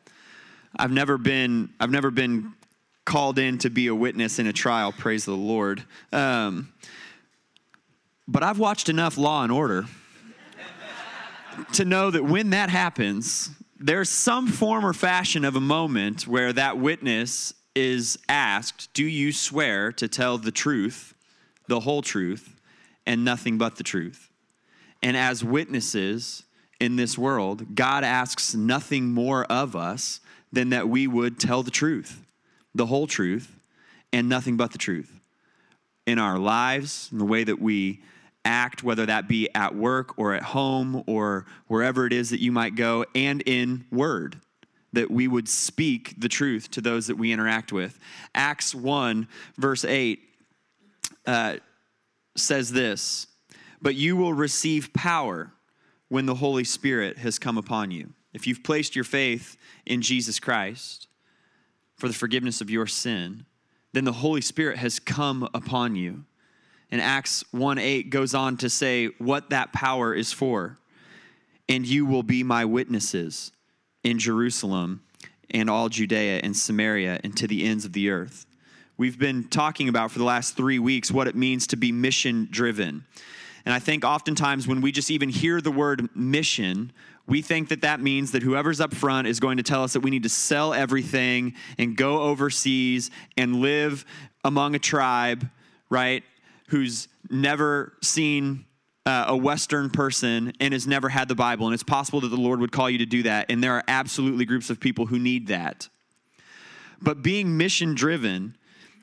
I've 0.76 0.90
never 0.90 1.16
been 1.16 1.70
I've 1.78 1.92
never 1.92 2.10
been 2.10 2.54
called 3.08 3.38
in 3.38 3.56
to 3.56 3.70
be 3.70 3.86
a 3.86 3.94
witness 3.94 4.38
in 4.38 4.46
a 4.46 4.52
trial. 4.52 4.92
Praise 4.92 5.24
the 5.24 5.32
Lord. 5.32 5.82
Um, 6.12 6.74
but 8.28 8.42
I've 8.42 8.58
watched 8.58 8.90
enough 8.90 9.16
Law 9.16 9.42
and 9.42 9.50
Order 9.50 9.86
to 11.72 11.86
know 11.86 12.10
that 12.10 12.22
when 12.22 12.50
that 12.50 12.68
happens, 12.68 13.48
there's 13.80 14.10
some 14.10 14.46
form 14.46 14.84
or 14.84 14.92
fashion 14.92 15.46
of 15.46 15.56
a 15.56 15.60
moment 15.60 16.26
where 16.26 16.52
that 16.52 16.76
witness 16.76 17.54
is 17.74 18.18
asked, 18.28 18.92
"Do 18.92 19.06
you 19.06 19.32
swear 19.32 19.90
to 19.92 20.06
tell 20.06 20.36
the 20.36 20.52
truth, 20.52 21.14
the 21.66 21.80
whole 21.80 22.02
truth, 22.02 22.60
and 23.06 23.24
nothing 23.24 23.56
but 23.56 23.76
the 23.76 23.84
truth?" 23.84 24.28
And 25.02 25.16
as 25.16 25.42
witnesses 25.42 26.42
in 26.78 26.96
this 26.96 27.16
world, 27.16 27.74
God 27.74 28.04
asks 28.04 28.54
nothing 28.54 29.14
more 29.14 29.44
of 29.44 29.74
us 29.74 30.20
than 30.52 30.68
that 30.70 30.90
we 30.90 31.06
would 31.06 31.40
tell 31.40 31.62
the 31.62 31.70
truth, 31.70 32.22
the 32.78 32.86
whole 32.86 33.06
truth, 33.06 33.54
and 34.12 34.28
nothing 34.28 34.56
but 34.56 34.72
the 34.72 34.78
truth 34.78 35.20
in 36.06 36.18
our 36.18 36.38
lives, 36.38 37.10
in 37.12 37.18
the 37.18 37.24
way 37.24 37.44
that 37.44 37.60
we 37.60 38.00
act, 38.46 38.82
whether 38.82 39.04
that 39.04 39.28
be 39.28 39.46
at 39.54 39.74
work 39.74 40.18
or 40.18 40.32
at 40.32 40.42
home 40.42 41.04
or 41.06 41.44
wherever 41.66 42.06
it 42.06 42.14
is 42.14 42.30
that 42.30 42.40
you 42.40 42.50
might 42.50 42.74
go, 42.74 43.04
and 43.14 43.42
in 43.44 43.84
word, 43.92 44.40
that 44.94 45.10
we 45.10 45.28
would 45.28 45.48
speak 45.48 46.14
the 46.18 46.28
truth 46.28 46.70
to 46.70 46.80
those 46.80 47.08
that 47.08 47.16
we 47.16 47.30
interact 47.30 47.72
with. 47.72 47.98
Acts 48.34 48.74
1, 48.74 49.28
verse 49.58 49.84
8 49.84 50.20
uh, 51.26 51.56
says 52.36 52.72
this 52.72 53.26
but 53.80 53.94
you 53.94 54.16
will 54.16 54.34
receive 54.34 54.92
power 54.92 55.52
when 56.08 56.26
the 56.26 56.34
Holy 56.34 56.64
Spirit 56.64 57.18
has 57.18 57.38
come 57.38 57.58
upon 57.58 57.90
you. 57.90 58.12
If 58.32 58.46
you've 58.46 58.64
placed 58.64 58.96
your 58.96 59.04
faith 59.04 59.56
in 59.86 60.02
Jesus 60.02 60.40
Christ 60.40 61.07
for 61.98 62.08
the 62.08 62.14
forgiveness 62.14 62.60
of 62.60 62.70
your 62.70 62.86
sin, 62.86 63.44
then 63.92 64.04
the 64.04 64.12
Holy 64.12 64.40
Spirit 64.40 64.78
has 64.78 64.98
come 64.98 65.48
upon 65.52 65.96
you. 65.96 66.24
And 66.90 67.00
Acts 67.02 67.44
1 67.50 67.78
8 67.78 68.10
goes 68.10 68.34
on 68.34 68.56
to 68.58 68.70
say 68.70 69.06
what 69.18 69.50
that 69.50 69.72
power 69.72 70.14
is 70.14 70.32
for. 70.32 70.78
And 71.68 71.86
you 71.86 72.06
will 72.06 72.22
be 72.22 72.42
my 72.42 72.64
witnesses 72.64 73.52
in 74.02 74.18
Jerusalem 74.18 75.02
and 75.50 75.68
all 75.68 75.88
Judea 75.88 76.40
and 76.42 76.56
Samaria 76.56 77.20
and 77.22 77.36
to 77.36 77.46
the 77.46 77.66
ends 77.66 77.84
of 77.84 77.92
the 77.92 78.08
earth. 78.08 78.46
We've 78.96 79.18
been 79.18 79.44
talking 79.44 79.88
about 79.88 80.10
for 80.10 80.18
the 80.18 80.24
last 80.24 80.56
three 80.56 80.78
weeks 80.78 81.10
what 81.10 81.28
it 81.28 81.36
means 81.36 81.66
to 81.68 81.76
be 81.76 81.92
mission 81.92 82.48
driven. 82.50 83.04
And 83.64 83.74
I 83.74 83.78
think 83.78 84.04
oftentimes 84.04 84.66
when 84.66 84.80
we 84.80 84.92
just 84.92 85.10
even 85.10 85.28
hear 85.28 85.60
the 85.60 85.70
word 85.70 86.08
mission, 86.16 86.92
we 87.28 87.42
think 87.42 87.68
that 87.68 87.82
that 87.82 88.00
means 88.00 88.32
that 88.32 88.42
whoever's 88.42 88.80
up 88.80 88.94
front 88.94 89.28
is 89.28 89.38
going 89.38 89.58
to 89.58 89.62
tell 89.62 89.84
us 89.84 89.92
that 89.92 90.00
we 90.00 90.10
need 90.10 90.22
to 90.22 90.30
sell 90.30 90.72
everything 90.72 91.54
and 91.76 91.96
go 91.96 92.22
overseas 92.22 93.10
and 93.36 93.56
live 93.56 94.06
among 94.44 94.74
a 94.74 94.78
tribe, 94.78 95.48
right, 95.90 96.24
who's 96.68 97.06
never 97.30 97.92
seen 98.02 98.64
uh, 99.04 99.26
a 99.28 99.36
Western 99.36 99.90
person 99.90 100.52
and 100.58 100.72
has 100.72 100.86
never 100.86 101.10
had 101.10 101.28
the 101.28 101.34
Bible. 101.34 101.66
And 101.66 101.74
it's 101.74 101.82
possible 101.82 102.20
that 102.22 102.28
the 102.28 102.36
Lord 102.36 102.60
would 102.60 102.72
call 102.72 102.88
you 102.88 102.98
to 102.98 103.06
do 103.06 103.22
that. 103.24 103.50
And 103.50 103.62
there 103.62 103.74
are 103.74 103.84
absolutely 103.88 104.46
groups 104.46 104.70
of 104.70 104.80
people 104.80 105.06
who 105.06 105.18
need 105.18 105.48
that. 105.48 105.88
But 107.00 107.22
being 107.22 107.56
mission 107.56 107.94
driven 107.94 108.56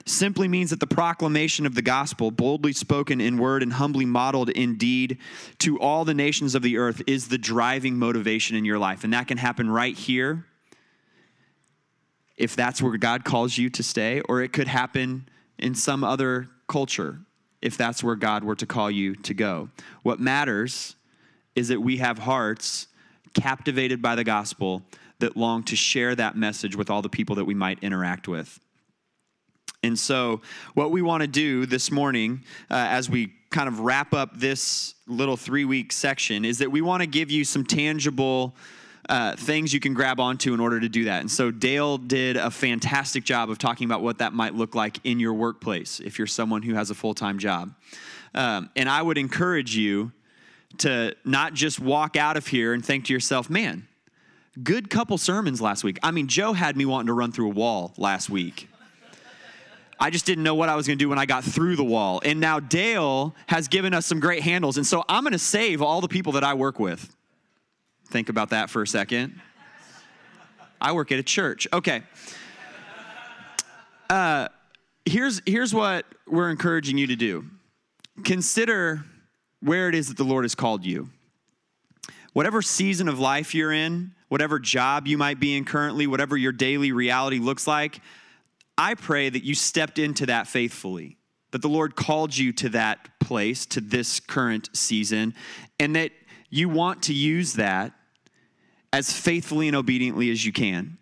simply 0.05 0.47
means 0.47 0.69
that 0.69 0.79
the 0.79 0.87
proclamation 0.87 1.65
of 1.65 1.75
the 1.75 1.81
gospel, 1.81 2.29
boldly 2.31 2.73
spoken 2.73 3.19
in 3.19 3.37
word 3.37 3.63
and 3.63 3.73
humbly 3.73 4.05
modeled 4.05 4.49
in 4.49 4.77
deed 4.77 5.17
to 5.59 5.79
all 5.79 6.05
the 6.05 6.13
nations 6.13 6.53
of 6.53 6.61
the 6.61 6.77
earth, 6.77 7.01
is 7.07 7.27
the 7.27 7.37
driving 7.37 7.97
motivation 7.97 8.55
in 8.55 8.65
your 8.65 8.77
life. 8.77 9.03
And 9.03 9.13
that 9.13 9.27
can 9.27 9.38
happen 9.38 9.69
right 9.69 9.97
here 9.97 10.45
if 12.38 12.55
that's 12.55 12.82
where 12.82 12.97
God 12.97 13.23
calls 13.23 13.57
you 13.57 13.69
to 13.71 13.84
stay, 13.84 14.21
or 14.21 14.41
it 14.41 14.51
could 14.53 14.67
happen 14.67 15.27
in 15.57 15.73
some 15.73 16.03
other 16.03 16.49
culture 16.67 17.19
if 17.61 17.77
that's 17.77 18.03
where 18.03 18.15
God 18.15 18.43
were 18.43 18.55
to 18.55 18.65
call 18.65 18.91
you 18.91 19.15
to 19.15 19.34
go. 19.34 19.69
What 20.03 20.19
matters 20.19 20.95
is 21.55 21.69
that 21.69 21.82
we 21.82 21.97
have 21.97 22.19
hearts 22.19 22.88
captivated 23.34 24.01
by 24.01 24.15
the 24.15 24.23
gospel 24.23 24.84
that 25.19 25.38
long 25.38 25.63
to 25.63 25.75
share 25.75 26.13
that 26.15 26.36
message 26.36 26.75
with 26.75 26.89
all 26.89 27.01
the 27.01 27.09
people 27.09 27.36
that 27.38 27.45
we 27.45 27.53
might 27.53 27.80
interact 27.82 28.27
with. 28.27 28.59
And 29.86 29.97
so, 29.97 30.41
what 30.73 30.91
we 30.91 31.01
want 31.01 31.21
to 31.21 31.27
do 31.27 31.65
this 31.65 31.91
morning, 31.91 32.41
uh, 32.69 32.88
as 32.89 33.09
we 33.09 33.33
kind 33.51 33.67
of 33.67 33.79
wrap 33.79 34.13
up 34.13 34.38
this 34.38 34.95
little 35.07 35.38
three 35.38 35.65
week 35.65 35.91
section, 35.91 36.43
is 36.43 36.57
that 36.57 36.71
we 36.71 36.81
want 36.81 37.01
to 37.01 37.07
give 37.07 37.31
you 37.31 37.45
some 37.45 37.63
tangible 37.63 38.55
uh, 39.07 39.36
things 39.36 39.73
you 39.73 39.79
can 39.79 39.93
grab 39.93 40.19
onto 40.19 40.53
in 40.53 40.59
order 40.59 40.79
to 40.79 40.89
do 40.89 41.05
that. 41.05 41.21
And 41.21 41.29
so 41.29 41.51
Dale 41.51 41.97
did 41.97 42.38
a 42.38 42.49
fantastic 42.49 43.23
job 43.23 43.49
of 43.49 43.57
talking 43.57 43.86
about 43.86 44.01
what 44.01 44.17
that 44.17 44.33
might 44.33 44.55
look 44.55 44.73
like 44.73 44.99
in 45.03 45.19
your 45.19 45.33
workplace 45.33 45.99
if 45.99 46.17
you're 46.17 46.27
someone 46.27 46.63
who 46.63 46.73
has 46.73 46.89
a 46.89 46.95
full 46.95 47.13
time 47.13 47.38
job. 47.38 47.73
Um, 48.33 48.69
and 48.75 48.89
I 48.89 49.01
would 49.01 49.17
encourage 49.17 49.75
you 49.75 50.11
to 50.79 51.15
not 51.23 51.53
just 51.53 51.79
walk 51.79 52.17
out 52.17 52.36
of 52.36 52.47
here 52.47 52.73
and 52.73 52.83
think 52.83 53.05
to 53.05 53.13
yourself, 53.13 53.49
man, 53.49 53.88
good 54.61 54.89
couple 54.89 55.17
sermons 55.17 55.61
last 55.61 55.83
week. 55.83 55.99
I 56.03 56.11
mean, 56.11 56.27
Joe 56.27 56.53
had 56.53 56.75
me 56.75 56.86
wanting 56.86 57.07
to 57.07 57.13
run 57.13 57.31
through 57.31 57.47
a 57.47 57.53
wall 57.53 57.93
last 57.97 58.29
week. 58.29 58.67
I 59.99 60.09
just 60.09 60.25
didn't 60.25 60.43
know 60.43 60.55
what 60.55 60.69
I 60.69 60.75
was 60.75 60.87
going 60.87 60.97
to 60.97 61.03
do 61.03 61.09
when 61.09 61.19
I 61.19 61.25
got 61.25 61.43
through 61.43 61.75
the 61.75 61.83
wall. 61.83 62.21
And 62.23 62.39
now 62.39 62.59
Dale 62.59 63.35
has 63.47 63.67
given 63.67 63.93
us 63.93 64.05
some 64.05 64.19
great 64.19 64.43
handles. 64.43 64.77
And 64.77 64.85
so 64.85 65.03
I'm 65.07 65.23
going 65.23 65.33
to 65.33 65.39
save 65.39 65.81
all 65.81 66.01
the 66.01 66.07
people 66.07 66.33
that 66.33 66.43
I 66.43 66.53
work 66.53 66.79
with. 66.79 67.15
Think 68.09 68.29
about 68.29 68.49
that 68.49 68.69
for 68.69 68.81
a 68.81 68.87
second. 68.87 69.39
I 70.81 70.91
work 70.91 71.11
at 71.11 71.19
a 71.19 71.23
church. 71.23 71.67
Okay. 71.71 72.03
Uh, 74.09 74.49
here's, 75.05 75.41
here's 75.45 75.73
what 75.73 76.05
we're 76.27 76.49
encouraging 76.49 76.97
you 76.97 77.07
to 77.07 77.15
do 77.15 77.45
consider 78.23 79.03
where 79.59 79.89
it 79.89 79.95
is 79.95 80.07
that 80.07 80.17
the 80.17 80.23
Lord 80.23 80.45
has 80.45 80.55
called 80.55 80.85
you. 80.85 81.09
Whatever 82.33 82.61
season 82.61 83.07
of 83.07 83.19
life 83.19 83.55
you're 83.55 83.71
in, 83.71 84.11
whatever 84.29 84.59
job 84.59 85.07
you 85.07 85.17
might 85.17 85.39
be 85.39 85.57
in 85.57 85.65
currently, 85.65 86.07
whatever 86.07 86.37
your 86.37 86.51
daily 86.51 86.91
reality 86.91 87.39
looks 87.39 87.65
like, 87.67 87.99
I 88.78 88.95
pray 88.95 89.30
that 89.30 89.43
you 89.43 89.55
stepped 89.55 89.99
into 89.99 90.26
that 90.26 90.47
faithfully, 90.47 91.17
that 91.51 91.61
the 91.61 91.69
Lord 91.69 91.95
called 91.95 92.36
you 92.36 92.51
to 92.53 92.69
that 92.69 93.19
place, 93.19 93.65
to 93.67 93.82
this 93.82 94.19
current 94.19 94.69
season, 94.73 95.34
and 95.80 95.95
that 95.95 96.11
you 96.49 96.69
want 96.69 97.03
to 97.03 97.13
use 97.13 97.53
that 97.53 97.93
as 98.91 99.11
faithfully 99.11 99.67
and 99.67 99.76
obediently 99.76 100.30
as 100.30 100.45
you 100.45 100.51
can. 100.51 100.97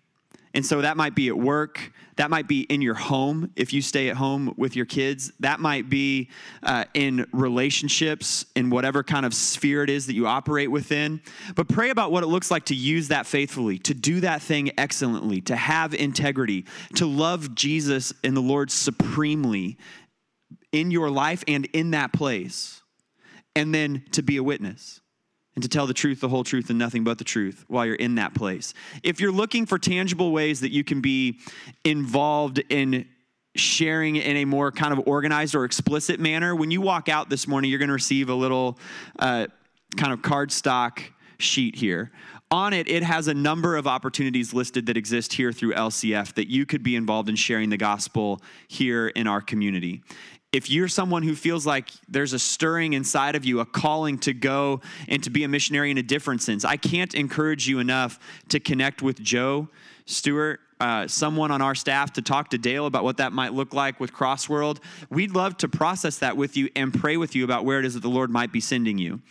And 0.55 0.63
so 0.63 0.81
that 0.81 0.97
might 0.97 1.15
be 1.15 1.29
at 1.29 1.37
work, 1.37 1.91
that 2.17 2.29
might 2.29 2.47
be 2.47 2.61
in 2.61 2.81
your 2.81 2.93
home 2.93 3.51
if 3.55 3.73
you 3.73 3.81
stay 3.81 4.09
at 4.09 4.15
home 4.15 4.53
with 4.55 4.75
your 4.75 4.85
kids, 4.85 5.31
that 5.39 5.59
might 5.59 5.89
be 5.89 6.29
uh, 6.61 6.85
in 6.93 7.25
relationships, 7.31 8.45
in 8.55 8.69
whatever 8.69 9.01
kind 9.01 9.25
of 9.25 9.33
sphere 9.33 9.83
it 9.83 9.89
is 9.89 10.05
that 10.05 10.13
you 10.13 10.27
operate 10.27 10.69
within. 10.69 11.21
But 11.55 11.67
pray 11.67 11.89
about 11.89 12.11
what 12.11 12.23
it 12.23 12.27
looks 12.27 12.51
like 12.51 12.65
to 12.65 12.75
use 12.75 13.07
that 13.07 13.25
faithfully, 13.25 13.79
to 13.79 13.95
do 13.95 14.19
that 14.19 14.43
thing 14.43 14.71
excellently, 14.77 15.41
to 15.41 15.55
have 15.55 15.95
integrity, 15.95 16.65
to 16.95 17.07
love 17.07 17.55
Jesus 17.55 18.13
and 18.23 18.37
the 18.37 18.41
Lord 18.41 18.69
supremely 18.69 19.77
in 20.71 20.91
your 20.91 21.09
life 21.09 21.43
and 21.47 21.65
in 21.73 21.91
that 21.91 22.13
place, 22.13 22.81
and 23.55 23.73
then 23.73 24.03
to 24.11 24.21
be 24.21 24.37
a 24.37 24.43
witness 24.43 25.01
and 25.55 25.61
to 25.63 25.69
tell 25.69 25.85
the 25.85 25.93
truth, 25.93 26.19
the 26.19 26.29
whole 26.29 26.43
truth, 26.43 26.69
and 26.69 26.79
nothing 26.79 27.03
but 27.03 27.17
the 27.17 27.23
truth 27.23 27.63
while 27.67 27.85
you're 27.85 27.95
in 27.95 28.15
that 28.15 28.33
place. 28.33 28.73
If 29.03 29.19
you're 29.19 29.31
looking 29.31 29.65
for 29.65 29.77
tangible 29.77 30.31
ways 30.31 30.61
that 30.61 30.71
you 30.71 30.83
can 30.83 31.01
be 31.01 31.39
involved 31.83 32.61
in 32.69 33.07
sharing 33.55 34.15
in 34.15 34.37
a 34.37 34.45
more 34.45 34.71
kind 34.71 34.93
of 34.93 35.07
organized 35.07 35.53
or 35.53 35.63
explicit 35.63 36.19
manner, 36.19 36.55
when 36.55 36.71
you 36.71 36.81
walk 36.81 37.07
out 37.07 37.29
this 37.29 37.47
morning, 37.47 37.69
you're 37.69 37.79
going 37.79 37.89
to 37.89 37.93
receive 37.93 38.29
a 38.29 38.35
little 38.35 38.79
uh, 39.19 39.47
kind 39.95 40.11
of 40.11 40.21
cardstock 40.21 41.03
sheet 41.37 41.75
here. 41.75 42.11
On 42.49 42.71
it, 42.71 42.87
it 42.87 43.01
has 43.01 43.27
a 43.27 43.33
number 43.33 43.75
of 43.75 43.87
opportunities 43.87 44.53
listed 44.53 44.85
that 44.85 44.95
exist 44.95 45.33
here 45.33 45.51
through 45.51 45.73
LCF 45.73 46.35
that 46.35 46.47
you 46.47 46.67
could 46.67 46.83
be 46.83 46.95
involved 46.95 47.27
in 47.27 47.35
sharing 47.35 47.69
the 47.69 47.77
gospel 47.77 48.41
here 48.67 49.07
in 49.07 49.25
our 49.25 49.41
community 49.41 50.03
if 50.53 50.69
you're 50.69 50.87
someone 50.87 51.23
who 51.23 51.35
feels 51.35 51.65
like 51.65 51.89
there's 52.07 52.31
a 52.31 52.39
stirring 52.39 52.93
inside 52.93 53.35
of 53.35 53.43
you, 53.43 53.59
a 53.59 53.65
calling 53.65 54.19
to 54.19 54.33
go 54.33 54.81
and 55.07 55.23
to 55.23 55.31
be 55.31 55.43
a 55.43 55.47
missionary 55.47 55.89
in 55.89 55.97
a 55.97 56.03
different 56.03 56.43
sense, 56.43 56.63
I 56.63 56.77
can't 56.77 57.13
encourage 57.15 57.67
you 57.67 57.79
enough 57.79 58.19
to 58.49 58.59
connect 58.59 59.01
with 59.01 59.19
Joe 59.19 59.67
Stewart, 60.05 60.59
uh, 60.79 61.07
someone 61.07 61.49
on 61.49 61.61
our 61.61 61.73
staff, 61.73 62.13
to 62.13 62.21
talk 62.21 62.49
to 62.51 62.59
Dale 62.59 62.85
about 62.85 63.03
what 63.03 63.17
that 63.17 63.33
might 63.33 63.53
look 63.53 63.73
like 63.73 63.99
with 63.99 64.13
Crossworld. 64.13 64.77
We'd 65.09 65.33
love 65.33 65.57
to 65.57 65.67
process 65.67 66.19
that 66.19 66.37
with 66.37 66.55
you 66.55 66.69
and 66.75 66.93
pray 66.93 67.17
with 67.17 67.35
you 67.35 67.43
about 67.43 67.65
where 67.65 67.79
it 67.79 67.85
is 67.85 67.95
that 67.95 68.01
the 68.01 68.09
Lord 68.09 68.29
might 68.29 68.51
be 68.51 68.59
sending 68.59 68.99
you. 68.99 69.21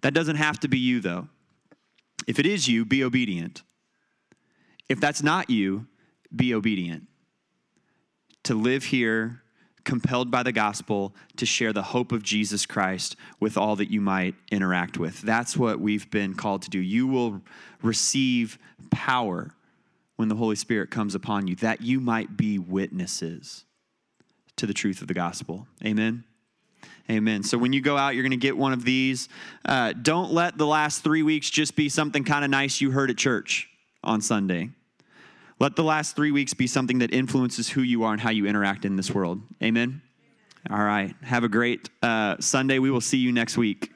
That 0.00 0.14
doesn't 0.14 0.36
have 0.36 0.58
to 0.60 0.68
be 0.68 0.78
you, 0.78 1.00
though. 1.00 1.28
If 2.26 2.38
it 2.40 2.46
is 2.46 2.66
you, 2.66 2.84
be 2.84 3.04
obedient. 3.04 3.62
If 4.88 5.00
that's 5.00 5.22
not 5.22 5.48
you, 5.48 5.86
be 6.34 6.54
obedient. 6.54 7.06
To 8.44 8.54
live 8.54 8.84
here 8.84 9.42
compelled 9.84 10.30
by 10.30 10.42
the 10.42 10.52
gospel 10.52 11.14
to 11.36 11.46
share 11.46 11.72
the 11.72 11.82
hope 11.82 12.12
of 12.12 12.22
Jesus 12.22 12.66
Christ 12.66 13.16
with 13.38 13.56
all 13.56 13.76
that 13.76 13.90
you 13.90 14.00
might 14.00 14.34
interact 14.50 14.98
with. 14.98 15.22
That's 15.22 15.56
what 15.56 15.80
we've 15.80 16.10
been 16.10 16.34
called 16.34 16.62
to 16.62 16.70
do. 16.70 16.78
You 16.78 17.06
will 17.06 17.42
receive 17.82 18.58
power 18.90 19.54
when 20.16 20.28
the 20.28 20.36
Holy 20.36 20.56
Spirit 20.56 20.90
comes 20.90 21.14
upon 21.14 21.46
you, 21.46 21.56
that 21.56 21.80
you 21.80 21.98
might 21.98 22.36
be 22.36 22.58
witnesses 22.58 23.64
to 24.56 24.66
the 24.66 24.74
truth 24.74 25.00
of 25.00 25.08
the 25.08 25.14
gospel. 25.14 25.66
Amen. 25.84 26.24
Amen. 27.08 27.42
So 27.42 27.58
when 27.58 27.72
you 27.72 27.80
go 27.80 27.96
out, 27.96 28.14
you're 28.14 28.22
going 28.22 28.30
to 28.30 28.36
get 28.36 28.56
one 28.56 28.72
of 28.72 28.84
these. 28.84 29.28
Uh, 29.64 29.92
don't 29.94 30.32
let 30.32 30.58
the 30.58 30.66
last 30.66 31.02
three 31.02 31.22
weeks 31.22 31.50
just 31.50 31.74
be 31.74 31.88
something 31.88 32.22
kind 32.22 32.44
of 32.44 32.50
nice 32.50 32.80
you 32.80 32.90
heard 32.90 33.10
at 33.10 33.16
church 33.16 33.68
on 34.04 34.20
Sunday. 34.20 34.70
Let 35.60 35.76
the 35.76 35.84
last 35.84 36.16
three 36.16 36.32
weeks 36.32 36.54
be 36.54 36.66
something 36.66 37.00
that 37.00 37.12
influences 37.12 37.68
who 37.68 37.82
you 37.82 38.02
are 38.04 38.12
and 38.12 38.20
how 38.20 38.30
you 38.30 38.46
interact 38.46 38.86
in 38.86 38.96
this 38.96 39.10
world. 39.10 39.42
Amen. 39.62 40.00
All 40.70 40.82
right. 40.82 41.14
Have 41.22 41.44
a 41.44 41.48
great 41.48 41.90
uh, 42.02 42.36
Sunday. 42.40 42.78
We 42.78 42.90
will 42.90 43.02
see 43.02 43.18
you 43.18 43.30
next 43.30 43.58
week. 43.58 43.92